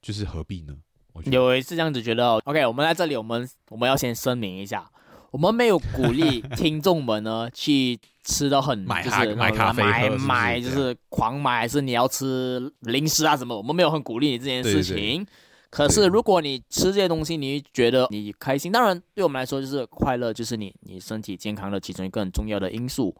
[0.00, 0.74] 就是何必呢？
[1.12, 4.90] 我觉得有一次这样子觉得，OK，我们在这里，我们我们要先声明一下。
[5.30, 13.56] 我们没有鼓励听众们呢 去吃的很，买就是买咖啡买买就是狂买，还是你要吃零食啊什么？
[13.56, 14.94] 我们没有很鼓励你这件事情。
[14.94, 15.26] 对对对，
[15.70, 23.14] 可是如果你吃这些东西，你觉得你开心，当然对我们来说就是快乐，就是你你身体健康的其中一个很重要的因素。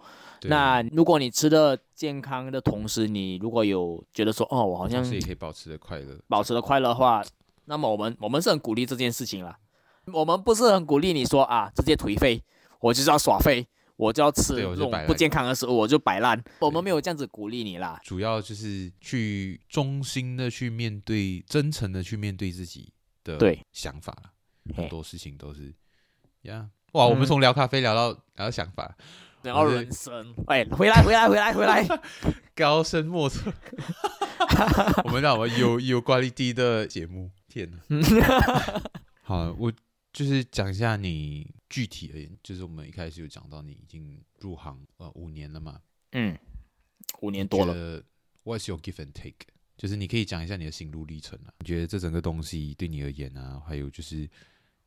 [0.49, 7.23] 那如果你吃的健康的同时，你如果有觉得说哦，我好像是可以保持的快乐，保持的快乐的话，
[7.65, 9.57] 那么我们我们是很鼓励这件事情啦。
[10.13, 12.41] 我们不是很鼓励你说啊，直接颓废，
[12.81, 13.67] 我就是要耍废，
[13.97, 16.41] 我就要吃这种不健康的食物，我就摆烂。
[16.61, 22.93] 我们没有这样子鼓励你啦，主要就是去衷心的去面对，真诚的去面对自己
[23.25, 24.15] 的想法。
[24.77, 25.75] 很多事情都是
[26.43, 28.97] 呀，哇，我们从聊咖啡聊到聊到想法，
[29.43, 30.35] 聊到人生。
[30.47, 31.85] 哎，回来回来回来回来，
[32.55, 33.53] 高深莫测。
[35.05, 37.81] 我们让我们有有管理低的节目，天哪！
[39.23, 39.73] 好，我。
[40.17, 45.79] 就是讲一下你具体而言，就是我们一开始有讲到你已经入行呃五年了嘛，
[46.13, 46.35] 嗯，
[47.21, 48.03] 五年多了。
[48.43, 49.47] What's your give and take？
[49.77, 51.53] 就是你可以讲一下你的心路历程啊。
[51.59, 54.27] 你觉得这整个东西对你而言啊，还有就是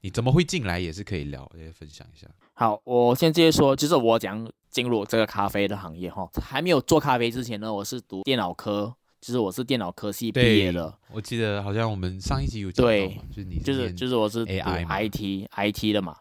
[0.01, 2.27] 你怎么会进来，也是可以聊，也分享一下。
[2.53, 8.95] 好，我先直接说，就是我讲进入这个咖啡的行业哈，还没有做咖啡之前呢，我是读电脑科。
[9.21, 16.15] 其实我是电脑科系毕业的，我记得好像我们上一集有讲到，对，就是你就是就是我是 AI IT IT 的嘛。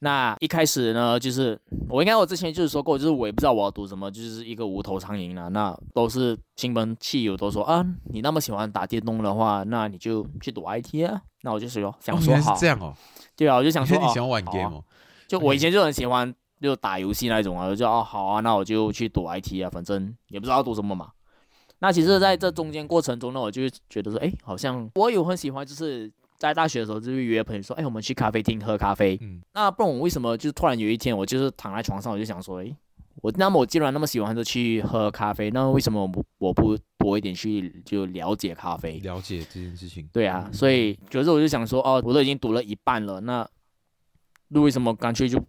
[0.00, 5.50] 那一开始呢，就是我应该我之前就是说过，就是我也不知道我要读什么，就是一个无头苍蝇了。
[5.50, 11.20] 那都是亲朋戚友都说啊，你那么喜欢打电动的话，那你就去读 IT 啊。
[11.42, 12.94] 那我就说想说好，哦、是这样哦，
[13.36, 14.84] 对啊，我就想 说你喜欢玩 game 哦，
[15.26, 21.10] 就我以前就很喜欢就打游戏那种啊，我就哦好啊，那我就去读 IT 啊，反正也不知道要读什么嘛。
[21.80, 29.16] 那其实，在这中间过程中呢，我就觉得说，哎，好像我有很喜欢，就是在大学的时候，就是约朋友说，哎，我们去咖啡厅喝咖啡。
[29.20, 29.40] 嗯。
[29.54, 32.76] 那不然我为什么就突然有一天，我就是躺在床上，我就想说，哎，
[33.22, 38.98] 我那么我既然那么喜欢就去喝咖啡，那为什么我不我不多一点去就了解咖啡？
[39.04, 40.08] 了解这件事情。
[40.12, 43.48] 对啊，所以就是我就想说，哦，我都已经读了一半了，那
[44.48, 45.40] 那为什么干脆就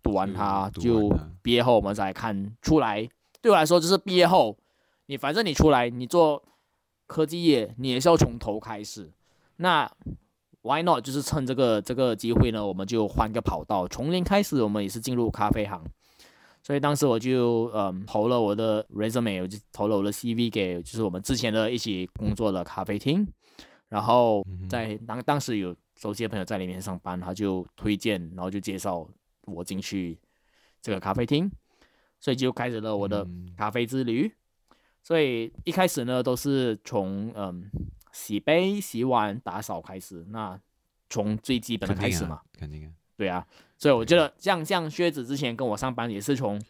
[0.00, 3.08] 读完它，就毕业后我们再看出来？
[3.40, 4.56] 对我来说，就是毕业后。
[5.06, 6.42] 你反正你出来，你做
[7.06, 9.10] 科技业，你也是要从头开始。
[9.56, 9.90] 那
[10.62, 11.04] why not？
[11.04, 15.84] 就是趁这个这个机会呢，我们就换个跑道，从零开始，我们也是进入咖啡行。
[16.62, 23.26] 所以当时我就嗯投了我的 resume，我就投了我的 CV 给就是我们之前的一起工作的咖啡厅。
[23.88, 29.06] 然后在当当时有熟悉的朋友在里面上班，他就推荐，然后就介绍
[29.46, 30.18] 我进去
[30.80, 31.50] 这个咖啡厅，
[32.20, 34.32] 所以就开始了我的咖啡之旅。
[35.02, 37.70] 所以一开始呢，都是从嗯
[38.12, 40.24] 洗杯、洗碗、打扫开始。
[40.28, 40.58] 那
[41.10, 43.46] 从最基本的开始嘛，肯定啊，对啊。
[43.76, 46.60] 所以我觉得像像靴子之前跟我上班也是从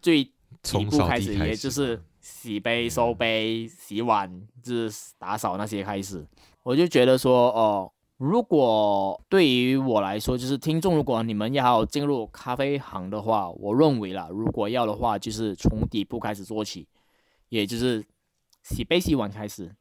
[0.00, 0.22] 最
[0.62, 6.24] 底部开始，也就是洗杯、收杯、洗碗，就是打扫那些开始。
[6.62, 16.86] 我就觉得说，哦，如果对于我来说，就是听众，如果你们要进入咖啡行的话，我认为啦，如果要的话，就是从底部开始做起。
[17.50, 18.02] 也就是
[18.62, 19.76] 洗杯洗碗开始。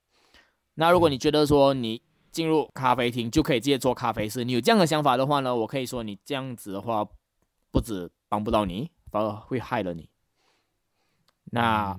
[0.75, 2.01] 那如果你觉得说你
[2.31, 7.07] 进入咖啡厅就可以直接做咖啡师，你有这样的想法的话呢，我可以说你这样子的话，
[7.71, 10.09] 不止帮不到你，反而会害了你。
[11.51, 11.97] 那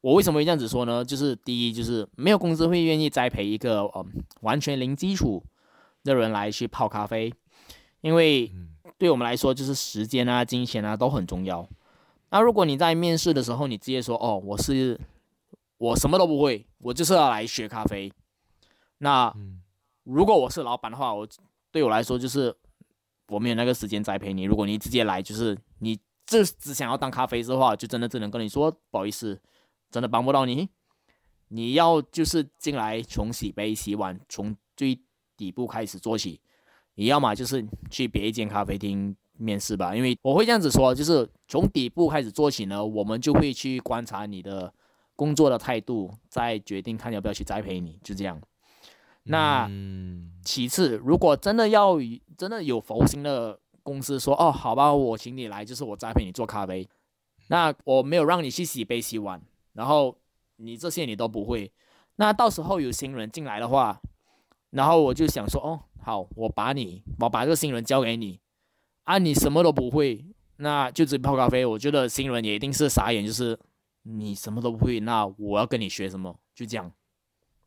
[0.00, 1.04] 我为什么会这样子说呢？
[1.04, 5.42] 就是第一，就是没有公司会愿意栽培一个嗯完全零基础
[6.02, 7.32] 的人来去泡咖啡，
[8.00, 8.52] 因为
[8.98, 11.66] 对我们来说，就是时间啊、金钱啊都很重要。
[12.34, 15.00] 那如果你在面试的时候，你直接说哦，我是
[15.78, 18.12] 我什么都不会，我就是要来学咖啡。
[18.98, 19.32] 那
[20.02, 21.28] 如果我是老板的话，我
[21.70, 22.52] 对我来说就是
[23.28, 24.42] 我没有那个时间栽培你。
[24.42, 29.40] 如果你直接来，就是你这只想要当咖啡师的话，就真的只能跟你说不好意思，
[29.88, 30.68] 真的帮不到你。
[31.50, 34.98] 你要就是进来从洗杯洗碗，从最
[35.36, 36.40] 底部开始做起。
[36.96, 39.14] 你要么就是去别一间咖啡厅。
[39.36, 44.72] 面试吧，因为我会这样子说，就是从底部开始做起呢，我们就会去观察你的
[45.16, 48.40] 工作的态度，再决定看要不要去栽培你，就这样。
[49.24, 49.68] 那
[50.44, 51.96] 其次，如果真的要
[52.36, 56.86] 真的有佛心的公司说，哦，好吧，我请你来，就是我栽培你做咖啡，
[57.48, 59.40] 那我没有让你去洗杯洗碗，
[59.72, 60.16] 然后
[60.56, 61.72] 你这些你都不会，
[62.16, 63.98] 那到时候有新人进来的话，
[64.70, 68.38] 然后我就想说，哦，好，我把你，我把这个新人交给你，
[69.04, 70.24] 啊，你什么都不会，
[70.56, 71.64] 那就只泡咖啡。
[71.64, 73.58] 我觉得新人也一定是傻眼，就是
[74.02, 76.38] 你什么都不会，那我要跟你学什么？
[76.54, 76.92] 就这样。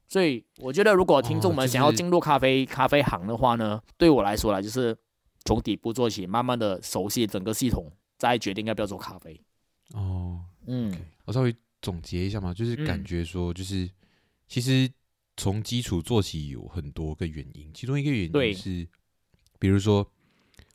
[0.10, 4.98] 所以我觉得，如果听众们想要进入咖啡、哦就是、咖啡行的话呢，对我来说啦就是
[5.44, 9.40] 从底部做起，慢慢的熟悉整个系统，再决定要不要做咖啡。
[9.94, 10.98] 哦，嗯，okay.
[11.26, 13.90] 我稍微总结一下嘛，就是感觉说，就是、嗯、
[14.48, 14.90] 其实
[15.36, 18.88] 从基础做起有很多个原因，其中一个原因是，
[19.60, 20.10] 比如说，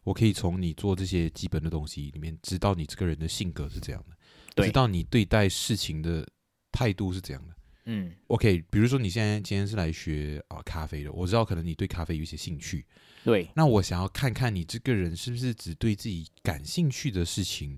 [0.05, 6.27] 我可以从你做这些基本的东西里面，知道你这个人的性格是怎样的，知道你对待事情的
[6.71, 7.55] 态度是怎样的。
[7.85, 12.87] 嗯，OK，比如说你现在今天是来学啊咖啡的，我知道可能你对咖啡有一些兴趣，
[13.25, 17.77] 对，那我想要看看你这个人是不是只对自己感兴趣的事情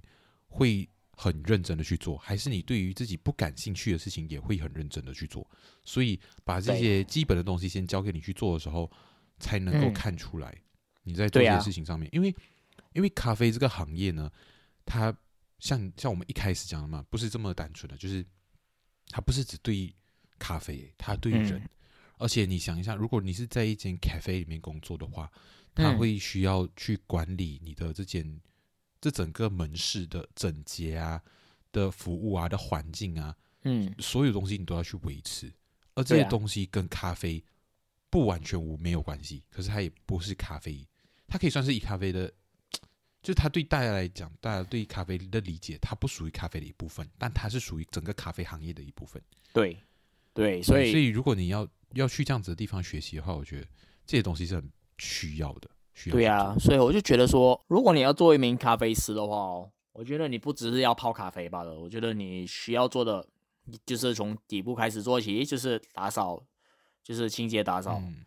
[0.49, 5.51] 会很认真的去做，还是你对于自己不感兴趣的事情也会很认真的去做？
[5.85, 8.91] 所以把这些基本的东西先交给你去做的时候，
[9.39, 10.55] 才能够看出来
[11.05, 12.35] 你在做这件事情上面，因为
[12.93, 14.29] 因为咖啡这个行业呢，
[14.85, 15.17] 它
[15.61, 18.27] 像像我们一开始讲的嘛，不是这么单纯的，就是。
[19.11, 19.95] 它不是只对
[20.39, 21.53] 咖啡，它对人。
[21.53, 21.69] 嗯。
[22.17, 25.31] 而且你想一下，如果你是在一间咖啡里面工作的话，
[25.75, 28.41] 它会需要去管理你的这间
[29.03, 31.23] 这整个门市的整洁啊、
[31.71, 35.53] 的服务啊、的环境啊，嗯，所有东西你都要去维持。
[35.95, 37.45] 而这些东西跟咖啡
[38.09, 40.85] 不完全无没有关系，可是它也不是咖啡，
[41.27, 42.33] 它可以算是以咖啡的。
[43.23, 49.23] 就它对大家来讲，大家对咖啡的理解，它不属于咖啡的一部分，但它是属于整个咖啡行业的一部分。
[49.51, 49.79] 对，
[50.35, 53.67] 对，所以，所以如果你要要去这样子的地方学习的话，我觉得
[54.05, 55.71] 这些东西是很需要的。
[55.95, 56.17] 需要。
[56.17, 63.27] 对啊，所以我就觉得说，如果你要做一名咖啡师的话哦，我觉得你不只是要泡咖啡罢了，我觉得你需要做的
[63.87, 66.45] 就是从底部开始做起，就是打扫，
[67.03, 67.99] 就是清洁打扫。
[68.05, 68.23] 嗯。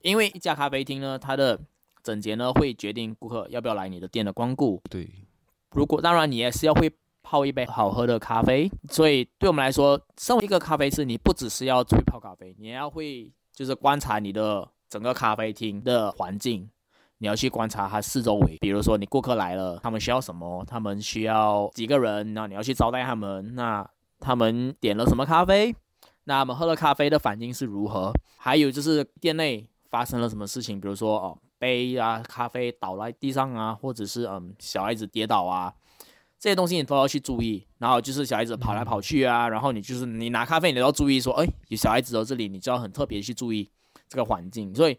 [0.00, 1.60] 因为一家咖啡厅呢，它的
[2.02, 4.82] 整洁呢，会决定顾客要不要来你的店的光顾。
[4.90, 5.08] 对，
[5.70, 6.90] 如果当然你也是要会
[7.22, 16.68] 泡一杯好喝的咖啡，所以对我们来说，身为一个咖啡师，你不只是要会泡咖啡，你也要会就是观察你的整个咖啡厅的环境，
[17.18, 18.58] 你要去观察它四周围。
[18.60, 20.64] 比如说你顾客来了，他们需要什么？
[20.66, 22.34] 他们需要几个人？
[22.34, 23.54] 那你要去招待他们。
[23.54, 23.88] 那
[24.18, 25.74] 他们点了什么咖啡？
[26.24, 28.12] 那他们喝了咖啡的反应是如何？
[28.36, 30.80] 还有就是店内发生了什么事情？
[30.80, 31.38] 比如说哦。
[31.62, 35.72] 杯啊，咖啡倒在地上啊，或者是嗯，小孩子跌倒啊，
[36.40, 37.64] 这些东西你都要去注意。
[37.78, 43.70] 然后就是小孩子跑来跑去啊，然后你就是你拿咖啡，你都要注意说，哎，有小孩子在这里，你就要很特别去注意
[44.08, 44.74] 这个环境。
[44.74, 44.98] 所以，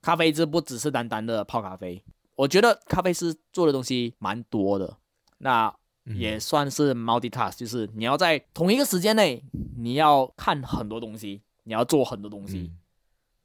[0.00, 2.00] 咖啡这不只是单单的泡咖啡，
[2.36, 4.96] 我觉得咖啡师做的东西蛮多的。
[5.38, 9.42] 那也算是 multitask，就是你要在同一个时间内，
[9.76, 12.70] 你要看很多东西，你要做很多东西。
[12.72, 12.78] 嗯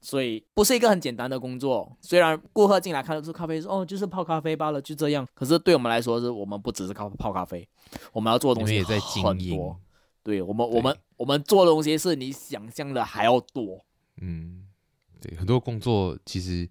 [0.02, 1.96] 所以不是一个很简单的工作。
[2.02, 5.26] 虽然顾客进来看的是咖啡，说哦，就是泡咖啡罢了，就这样。
[5.36, 7.68] 可是对我们来说，是我们不只是靠泡咖啡，
[8.12, 9.80] 我们要做的东西也在很多。
[10.24, 13.86] 对我们，我们我们做的东西是你想象的还要多。
[14.18, 14.68] 嗯，
[15.20, 16.68] 对，很多工作其实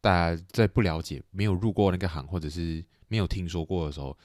[0.00, 4.16] 大家在不了解、没有入过那个行，或者是没有听说过的时候，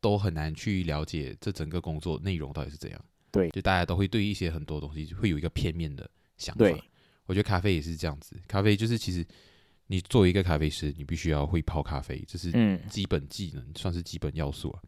[0.00, 3.00] 都很难去了解这整个工作内容到底是怎样。
[3.30, 6.58] 对，就大家都会对一些很多东西会有一个片面的想法。
[6.58, 6.80] 对。
[7.28, 9.22] 我觉得咖啡也是这样子，咖啡就是其实
[9.88, 12.50] 你作为一个咖啡师，你必须要会泡咖啡，这是
[12.88, 14.80] 基本技能，算是基本要素啊。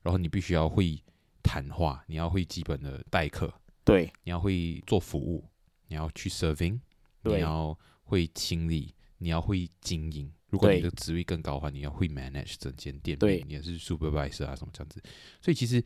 [0.00, 0.98] 然后你必须要会
[1.42, 3.52] 谈话，你要会基本的待客，
[3.84, 5.46] 对，你要会做服务，
[5.88, 6.80] 你要去 serving，
[7.20, 10.32] 你要会清理，你要会经营。
[10.48, 15.02] 如果你的职位更高的话，你要会 manage 整间店，对，你也是 supervisor 啊什么这样子。
[15.42, 15.84] 所以其实。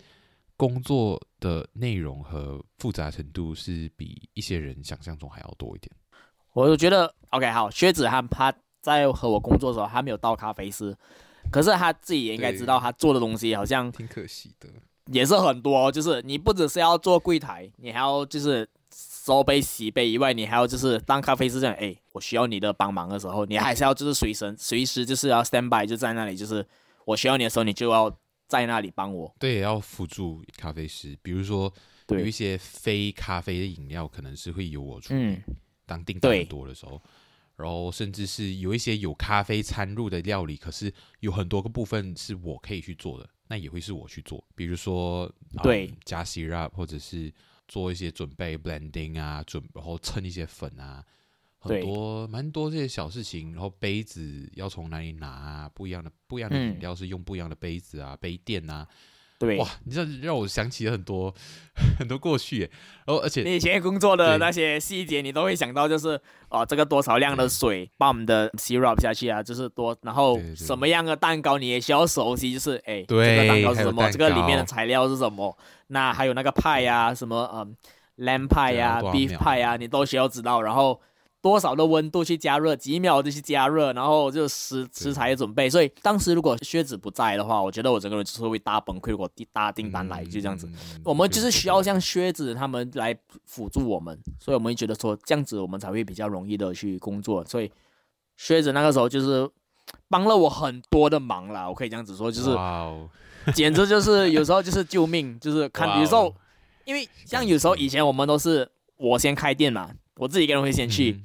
[0.56, 5.90] 工作的内容和复杂程度是比一些人想象中还要多一点。
[6.54, 10.96] 我就觉得，OK，好，薛子涵他在和我工作的时候，他没有到咖啡师，
[11.50, 14.68] 可是他自己也应该知道，他做的东西好像挺可惜的，
[15.12, 15.92] 也是很多。
[15.92, 26.66] 就是你不只是要做柜台，你还要就是收杯、洗杯以外，你还要就是当咖啡师这样，哎，我需要你的帮忙的时候，你还是要就是随身随时就是要 stand by 就在那里，就是
[27.04, 28.10] 我需要你的时候，你就要。
[28.48, 31.18] 在那里帮我，对，也要辅助咖啡师。
[31.22, 31.72] 比如说，
[32.08, 35.20] 有一些非咖啡的饮料，可能是会由我处理。
[35.20, 35.42] 嗯、
[35.84, 37.02] 当订单多的时候，
[37.56, 44.44] 然后甚至是有一些有咖啡掺入的料理，可是有很多个部分是我可以去做的，那也会是我去做。
[44.54, 45.30] 比如说，
[45.62, 47.32] 对，嗯、加 syrup 或者是
[47.66, 51.04] 做一些准备 blending 啊，准然后称一些粉啊。
[51.66, 55.70] 很多蛮多这些小事情，然后杯子要从哪里拿啊？
[55.74, 58.86] 不一样的不一样的饮料是用不一样的杯子啊，杯垫啊，
[59.38, 61.34] 对，哇，你这让我想起了很多
[61.98, 62.60] 很多过去，
[63.04, 74.10] 然后而且你以前工作的那些细节，你都会想到，就是哦，这个多少量的水把我们的 syrup 下去啊，就是多，然后什么样的蛋糕你也需要熟悉，就是哎，这个蛋糕是什么？
[74.10, 75.56] 这个里面的材料是什么？
[75.88, 77.76] 那还有那个派呀，什么嗯
[78.24, 81.00] ，lamb 派呀，beef 派呀，你都需要知道，然后。
[81.46, 85.70] 多少的温度去加热，几秒就去加热，然后就食食材的准备。
[85.70, 89.12] 所以当时如果靴子不在的话，我觉得我整个人就是会大崩溃。
[89.12, 97.44] 如果大订单来就这样子，嗯、我们就是需要像靴子他们来辅助我们，所以我们觉得说这样子我们才会比较容易的去工作。
[97.44, 97.70] 所以
[98.36, 99.48] 靴子那个时候就是
[100.08, 102.50] 帮了我很多的忙啦，我可以这样子说，就是
[103.54, 106.34] 简直就是有时候就是救命，就是看有时候，
[106.86, 109.92] 因为像有时候以前我们都是我先开店嘛。
[110.16, 111.24] 我自己一个人会先去，嗯、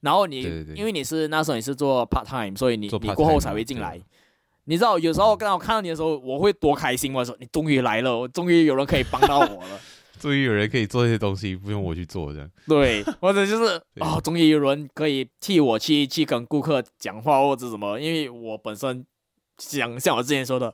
[0.00, 0.42] 然后你
[0.74, 4.00] 因为你是那时候你是做 part time，所以你你过后才会进来。
[4.64, 7.12] 你知道有时候刚好看到你的时候，我会多开心！
[7.12, 9.80] 我说你终于来了，我终于有人可以帮到我了，
[10.20, 12.48] 终于有人可以做这些东西，不用我去做这样。
[12.68, 19.04] 对，或者就是啊，终于、哦、有人可以替我去去跟顾客讲话或者什么，因为我本身
[19.58, 20.72] 想像我之前说的，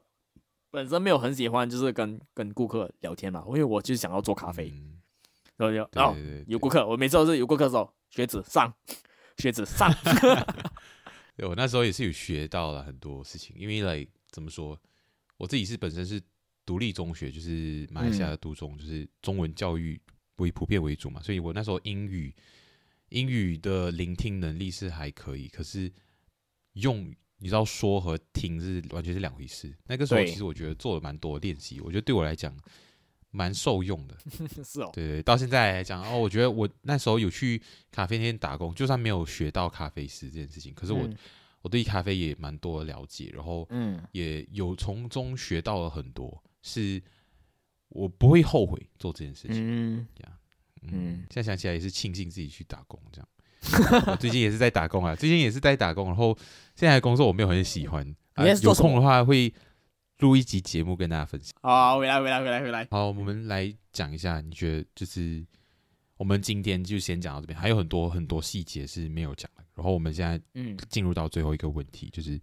[0.71, 4.75] 本身没有很喜欢就是跟跟顾客聊天嘛，因为我就想要做咖啡。
[4.75, 4.95] 嗯
[5.57, 8.73] 然后有，然后有顾客，我每次都是有顾客的时候，靴子上，
[9.39, 9.91] 学子上。
[11.37, 14.79] 对，我那时候也是有学到了很多事情，因为来怎么说，
[15.37, 16.21] 我自己是本身是
[16.65, 20.01] 独立中学，就是马来西亚的独中，就是中文教育
[20.37, 22.35] 为普遍为主嘛，所以我那时候英语
[23.11, 25.91] 英语的聆听能力是还可以，可是
[26.75, 29.75] 用你知道说和听是完全是两回事。
[29.87, 32.55] 那个时候其实我觉得做了蛮多练习，我觉得对我来讲。
[33.31, 34.16] 蛮受用的，
[34.64, 37.61] 是哦，对对，到现在来讲哦，我觉得我那时候有去
[37.91, 41.16] 咖啡店打工，就算没有学到咖啡师这件事情，可是我、嗯、
[41.61, 47.03] 我对咖啡也蛮多的了解，然后嗯，也有从中学到了很多，是
[47.91, 50.33] 我不会后悔做这件事情，嗯，这样，
[50.83, 56.37] 嗯，现在想起来也是庆幸自己去打工这样， 最近也是在打工啊，最近也是在打工，然后
[56.74, 59.53] 现在的工作我没有很喜欢，啊、有空的话会。
[60.19, 61.53] 录一集节目跟大家分享。
[61.61, 62.89] 好，回来，回来，回来，回来。
[62.91, 65.45] 好，我们来讲一下，你觉得就是
[66.17, 69.64] 我们今天就先讲到这边，还有很多很多细节是没有讲的。
[69.75, 72.41] 然后我们现在嗯进入到最后一个问题，就是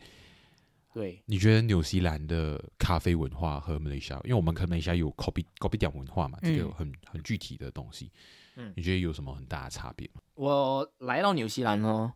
[0.93, 8.11] 对，你觉得纽西兰的咖啡文化和马来西亚，因为我们可能马来西亚有 Kopi Kopitiam 文化嘛，这个很很具体的东西，
[8.55, 10.21] 嗯，你觉得有什么很大的差别吗？
[10.35, 12.13] 我来到纽西兰呢，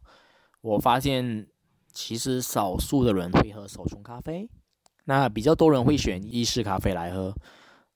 [0.62, 1.48] 我发现
[1.92, 4.48] 其实少数的人会喝手冲咖啡。
[5.10, 7.34] 那比较多人会选意式咖啡来喝，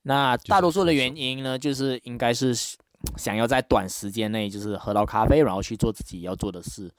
[0.00, 2.54] 那大多数的原因呢，就是应该是
[3.18, 6.90] 想要在短时间内就是喝到咖啡，然后去做自己要做的事。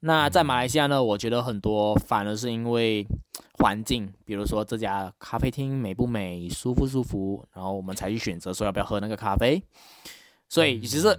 [0.00, 3.06] 那在马来西亚呢，我觉得很多反而是因为
[3.58, 9.62] 环境，比如说这家咖啡厅美不美、舒不舒服，然后我们才去选择说要不要喝那个咖啡。
[10.48, 11.14] 所以其实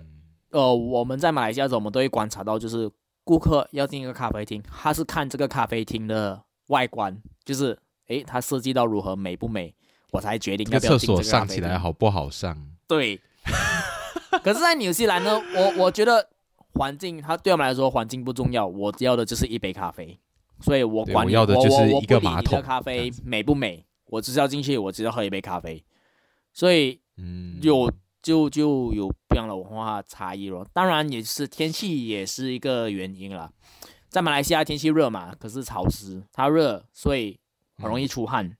[0.49, 2.89] 呃，我们在马来西亚的时候，我们都会观察到，就是
[3.23, 7.15] 顾客要进一个咖啡厅，他是看这个咖啡厅的外观，
[7.45, 7.77] 就是。
[8.07, 9.73] 诶，它设计到如何美不美，
[10.11, 11.21] 我才决定要不要进这个。
[11.21, 12.57] 厕所上起来好不好上？
[12.87, 13.19] 对。
[14.43, 16.29] 可是，在纽西兰呢，我我觉得
[16.73, 20.19] 环境，它对我们来说环境不重要，我要的就是一杯咖啡。
[20.59, 22.61] 所以我管你，我要的就是一个马桶。
[22.61, 25.83] 咖啡美不美，我只是要进去，我只要喝一杯咖啡。
[26.53, 27.91] 所以，嗯，有
[28.21, 30.67] 就就有不一样的文化差异咯。
[30.73, 33.49] 当然，也是天气也是一个原因啦。
[34.09, 37.39] 在马来西亚天气热嘛，可是潮湿，它热，所以。
[37.77, 38.57] 很容易出汗，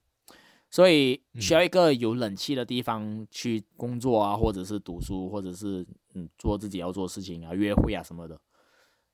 [0.70, 8.38] 所以需要一个有冷气的地方去工作啊，或者是读书，或者是嗯做自己要做的事情啊，约会啊什么的。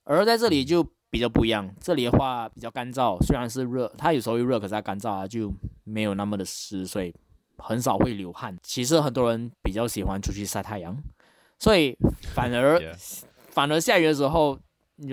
[0.05, 5.51] 而在这里就比较不一样，这里的话比较干燥，虽然是热，它有时候又热，可是它干燥啊，就
[5.85, 7.15] 没有那么的湿，所以
[7.57, 8.59] 很少会流汗。
[8.63, 10.95] 其实很多人比较喜欢出去晒太阳，
[11.59, 11.97] 所以
[12.35, 12.79] 反而
[13.49, 14.59] 反而下雨的时候，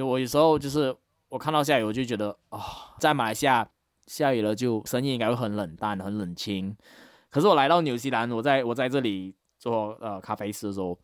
[0.06, 0.94] 我有时候就是
[1.30, 2.64] 我看到下雨，我就觉得啊、哦，
[3.00, 3.66] 在马来西亚。
[4.12, 6.76] 下雨了，就生意应该会很冷淡、很冷清。
[7.30, 11.00] 可是我来到纽西兰，我在我在这里做呃咖啡师的时候，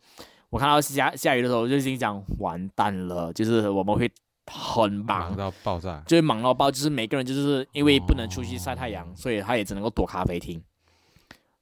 [0.50, 4.10] 我看到下下雨的时候，我就心想完蛋了，就是我们会
[4.44, 10.62] 很忙，忙到爆炸，就会忙到爆，就是每个人就是因为不能出去晒太阳，哦、所以他也只能够躲咖啡厅。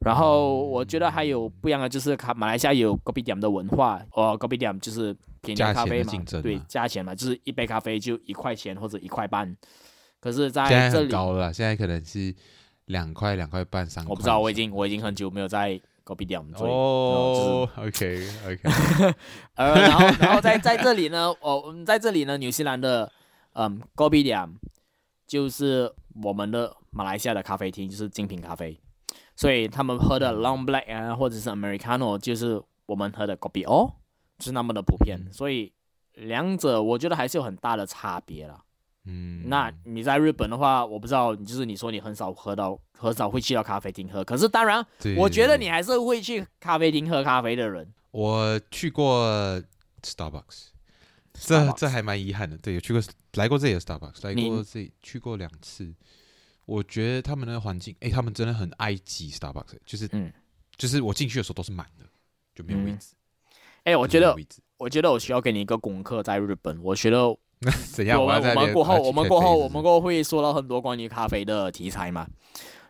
[0.01, 9.57] 然后我觉得还有不一样的就是，卡马来西亚有 Kopitiam 的文化，哦 Kopitiam 就是便宜咖啡嘛，对，价钱嘛，就是一杯咖啡就一块钱或者一块半。
[10.27, 12.35] 可是在这里现在很高了，现在可能是
[12.87, 14.11] 两块、两块半、三块。
[14.11, 16.67] 我不知道，我已经我已经很久没有在 Kopitiam 做。
[16.67, 19.15] 哦，OK OK。
[19.55, 23.13] 呃，然后然后在在这里呢， 我们在这里呢，纽西兰的
[23.53, 24.55] 嗯 Kopitiam
[25.29, 25.93] 就是
[26.25, 28.77] 我们的马来西亚的咖啡厅，就是精品咖啡。
[29.37, 33.93] 所以他们喝的 Long Black 啊，或者是 Americano，就是我们喝的 Kopi O，
[34.39, 35.21] 就是那么的普遍。
[35.31, 35.73] 所以
[36.15, 38.65] 两者我觉得还是有很大的差别啦。
[39.07, 44.25] 嗯，那你在日本的话，我不知道，就是你说你很少喝到，很少会去到咖啡厅喝。
[44.25, 44.85] 可是当然，
[45.17, 47.93] 我觉得你还是会去咖啡厅喝咖啡的人。
[48.11, 49.63] 我去过
[50.03, 50.69] Starbucks，
[51.35, 52.59] 这这还蛮遗憾的。
[52.59, 53.03] 对，有去过
[53.35, 55.95] 来过这里的 Starbucks，来过这里去过两次。
[56.65, 60.33] 我觉得他们的环境，哎，他们真的很爱挤 Starbucks，就是，嗯，
[60.77, 62.05] 就是我进去的时候都是满的，
[62.57, 63.15] 就没有位置。
[63.85, 64.37] 哎、嗯，我觉得，
[64.79, 67.19] 我觉得我需要给你一个功课，在日本，我觉得
[67.93, 68.23] 怎样？
[68.23, 72.27] 我们我们过后，我们过后，我们过后会说到很多关于咖啡的题材嘛。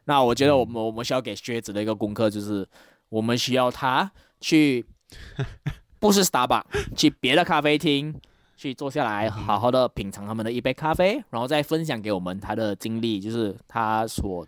[0.04, 2.66] 那我觉得我们我们需要给靴子的一个功课，就是
[3.08, 4.10] 我们需要他
[4.40, 4.84] 去，
[5.98, 8.14] 不是 Starbucks，去别的咖啡厅。
[8.58, 14.46] 去坐下来，好好的品尝他们的一杯咖啡，然后再分享给我们他的经历，就是他所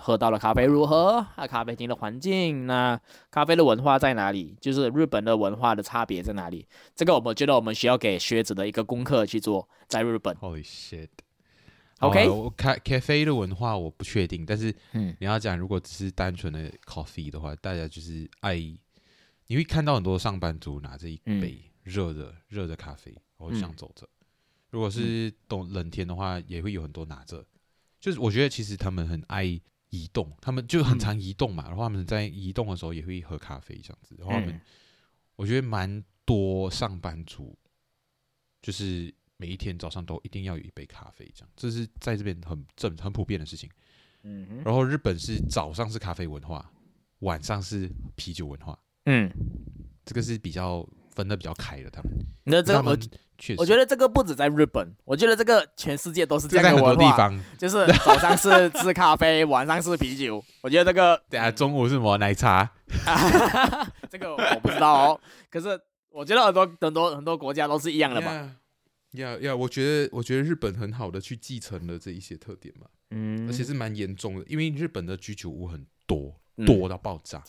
[0.00, 2.98] 喝到了咖啡如何，啊，咖啡厅的环境，那
[3.30, 4.56] 咖啡的文化在哪里？
[4.60, 6.66] 就是日本的文化的差别在哪里？
[6.94, 10.34] 这个我们觉得我们需要给靴子的一个功课去做，在日本。
[10.36, 18.56] Holy shit！OK，咖咖啡的文化我不确定，但是你要讲如果只是单纯的 coffee 的话，大家就是爱，
[19.48, 23.14] 你会看到很多上班族拿着一杯热的热、嗯、的咖啡。
[23.36, 24.26] 我就想走着，嗯、
[24.70, 27.44] 如果是冬冷天的话，也会有很多拿着。
[28.00, 29.60] 就是我觉得其实他们很爱
[29.90, 31.64] 移动，他们就很常移动嘛。
[31.68, 34.14] 然后他们在移动的时候也会喝咖啡这样子。
[34.18, 34.60] 然后他们，
[35.36, 37.56] 我觉得蛮多上班族，
[38.60, 43.70] 就是每一天早上都一定要有一杯咖啡这样，这是在这边很正很普遍的事情。
[44.64, 46.70] 然后日本是早上是咖啡文化，
[47.20, 48.78] 晚上是啤酒文化。
[49.06, 49.30] 嗯，
[50.04, 51.88] 这个是比较分的比较开的。
[51.88, 52.12] 他们，
[52.44, 52.74] 那这
[53.54, 53.62] 个。
[53.62, 56.90] 我觉得这个不止在日本，我觉得这个全世界都是这样的文化。
[56.94, 60.44] 在很多地方，就是早上是吃咖啡，晚上是啤酒。
[60.60, 62.70] 我觉得这个，等下中午是什么奶茶？
[64.10, 65.20] 这个我不知道哦。
[65.50, 65.80] 可是
[66.10, 68.50] 我觉得很多很多很多国家都是一样的吧？
[69.12, 72.86] 呀呀，我觉得我觉得日本很好的去继承了这一些特点嘛。
[73.10, 76.34] 嗯，而且是蛮严重的，因为日本的居酒屋很多，
[76.66, 77.42] 多到爆炸。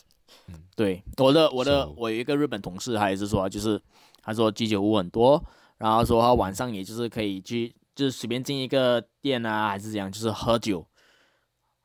[0.48, 3.80] 嗯，对，我的我的我有一个日本同事，他也是说，就是
[4.22, 5.44] 他说居酒屋很多。
[5.80, 10.86] 然后说他晚上也就是可以去，就是随便进一个店啊，还是怎样，就是喝酒。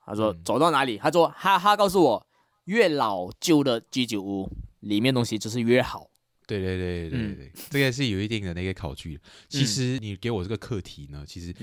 [0.06, 2.28] 他说走到哪里，他说他他告诉我，
[2.66, 6.10] 越老旧的居酒屋里面东西就是越好。
[6.46, 9.18] 对对对对对对，嗯、这个是有一定的那个考据。
[9.48, 11.56] 其实你给我这个课题呢，其实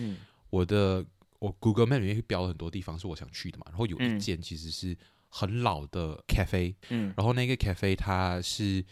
[0.49, 1.05] 我的
[1.39, 3.66] 我 Google Map 里面会标很多地方是我想去的嘛。
[3.68, 4.97] 然后有一间其实是
[5.28, 8.83] 很老的 cafe，嗯，然后那个 cafe 它是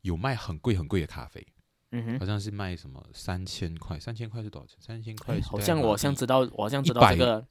[0.00, 1.46] 有卖很贵很贵的咖啡。
[1.92, 4.76] 嗯哼，好像是卖什么三千块，三千块是多少钱？
[4.80, 7.46] 三千块，好像我好像知道，我好像知道这个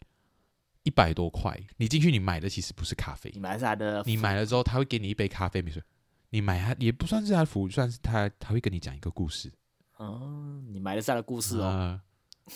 [0.84, 1.56] 一百多块。
[1.78, 4.02] 你进去，你买的其实不是咖啡，你买是他的？
[4.06, 5.82] 你买了之后，他会给你一杯咖啡，没错。
[6.32, 9.52] 你买它也不算是他的服务，算是他他会跟你讲一个故事。
[9.98, 11.64] 哦，你买的是他的故事哦。
[11.64, 12.02] 呃、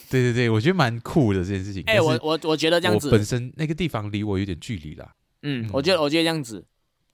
[0.10, 1.84] 对对对，我觉得蛮酷的这件事情。
[1.86, 5.14] 哎、欸，我我我觉得这样子，本身那个地方离我有点距离啦。
[5.44, 6.66] 嗯，我觉得我觉得这样子。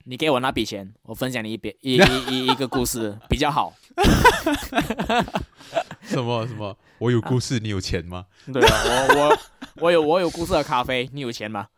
[0.04, 1.94] 你给我那笔钱，我分享你一笔一
[2.28, 3.72] 一一一个故事比较好。
[6.02, 6.76] 什么什么？
[6.98, 8.26] 我有故事，你有钱吗？
[8.52, 9.38] 对啊，我我
[9.76, 11.68] 我有我有故事的咖啡，你有钱吗？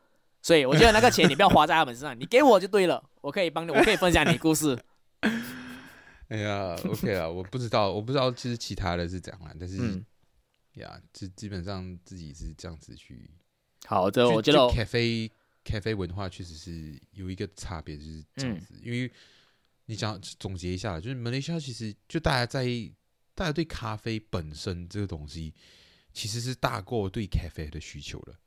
[0.43, 4.79] 所以我觉得那个钱你不要花在他们身上，你给我就对了，我可以帮你，我可以分享你故事。
[6.29, 10.05] 哎呀，OK 啊，我不知道，我不知道其实其他的是怎样，但是、嗯、
[10.75, 13.31] 呀，基基本上自己是这样子去。
[13.87, 15.31] 好，的我觉得咖啡。
[15.67, 18.75] 咖啡文化确实是有一个差别，就是这样子。
[18.75, 19.11] 嗯、因为
[19.87, 22.65] 你讲总结一下，就是马来西亚其实就大家在
[23.35, 25.53] 大家对咖啡本身这个东西，
[26.13, 28.39] 其实是大过对咖啡的需求了。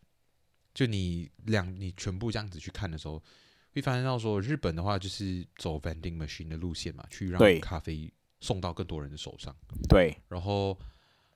[0.73, 3.21] 就你两你全部这样子去看的时候，
[3.73, 9.55] 会发现到说，日本的话就是走 vending machine 的路线嘛，去让咖啡送到更多人的手上。
[9.89, 10.15] 对。
[10.27, 10.77] 然后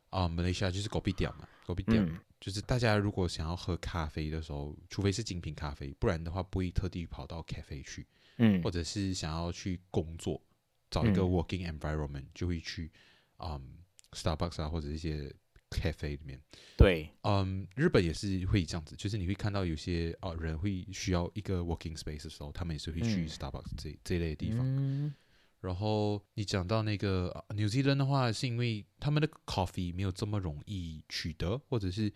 [0.09, 2.05] 啊，马来西亚就是 Kopitiam 嘛，Kopitiam。
[2.05, 8.07] 嗯就是大家如果想要喝咖啡的时候，除非是精品咖啡，不然的话不会特地跑到咖啡去。
[8.41, 10.41] 嗯，或者是想要去工作，
[10.89, 12.91] 找一个 working environment，、嗯、就会去
[13.37, 13.77] 嗯
[14.13, 15.31] Starbucks 啊或者一些
[15.69, 16.41] cafe 里面。
[16.75, 24.65] 对，嗯，日本也是会这样子，就是你会看到有些啊人会需要一个 working space 的时候，他们也是会去 Starbucks 这、嗯、这类的地方。
[24.65, 25.13] 嗯、
[25.59, 32.11] 然后你讲到那个 New Zealand 的话，是因为他们的 coffee 没有这么容易取得，或者是。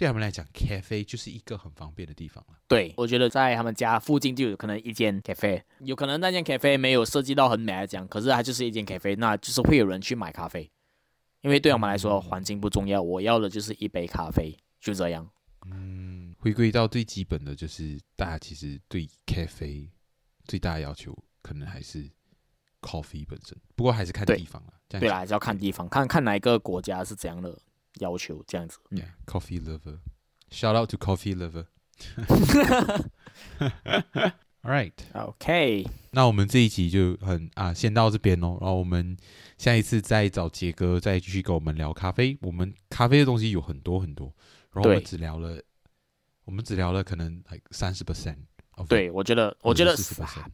[0.00, 2.54] 对他们来讲，咖啡就是一个很方便的地方了。
[2.66, 10.70] 对，我觉得在他们家附近就有可能一间咖啡，有可能那间咖啡没有设计到很美来讲，可是它就是一间咖啡，那就是会有人去买咖啡。
[11.42, 15.28] 因为对我们来说，环境不重要，我要的就是一杯咖啡，就这样。
[15.66, 19.86] 嗯，回归到最基本的就是，大家其实对咖啡
[20.46, 22.10] 最大的要求，可能还是
[22.80, 23.54] coffee 本身。
[23.76, 24.72] 不过还是看地方了。
[24.88, 27.54] 对啦，还是要看地方，看看哪一个国家是怎样的
[27.98, 28.78] 要求，这样子。
[28.90, 31.66] Yeah，coffee lover，shout out to coffee lover。
[34.62, 38.58] All right，OK，那我们这一集就很啊，先到这边哦。
[38.60, 39.16] 然后我们
[39.56, 42.36] 下一次再找杰哥再继续跟我们聊咖啡。
[42.42, 44.32] 我们咖啡的东西有很多很多，
[44.72, 45.62] 然后我们只聊了，
[46.44, 48.36] 我们只聊了可能三十 percent。
[48.88, 49.94] 对，我觉得我觉得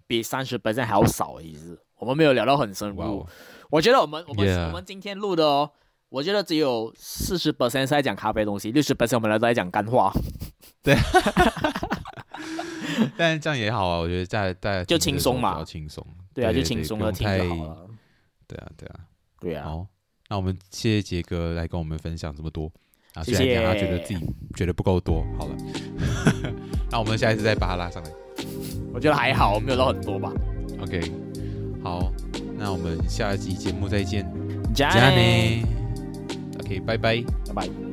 [0.07, 3.27] 比三十 percent 还要少，其实我们没有聊到很深入。
[3.71, 4.69] 我觉得我们我们 Yeah.
[4.69, 5.73] 我们今天录的哦，
[6.17, 10.11] 我觉得只有四十 percent 是在讲咖啡东西，六十 percent 我们来都在讲干话。
[10.83, 10.97] 对。
[13.19, 16.07] 但是这样也好啊，我觉得在在就轻松嘛，比较轻松。
[16.33, 17.87] 对啊，就轻松的听就好了。
[18.47, 19.01] 对啊，对啊，
[19.41, 19.65] 对啊。
[19.65, 19.87] 好，
[20.31, 22.73] 那我们谢谢杰哥来跟我们分享这么多
[23.13, 25.57] 啊，虽然讲他觉得自己觉得不够多，好了，
[26.91, 28.11] 那我们下一次再把他拉上来。
[28.95, 30.33] 我觉得还好，没有到很多吧。
[30.81, 31.13] OK，
[31.85, 32.11] 好，
[32.57, 34.27] 那我们下一集节目再见。
[34.75, 35.63] 加内。
[36.67, 37.86] OK，拜拜，拜拜。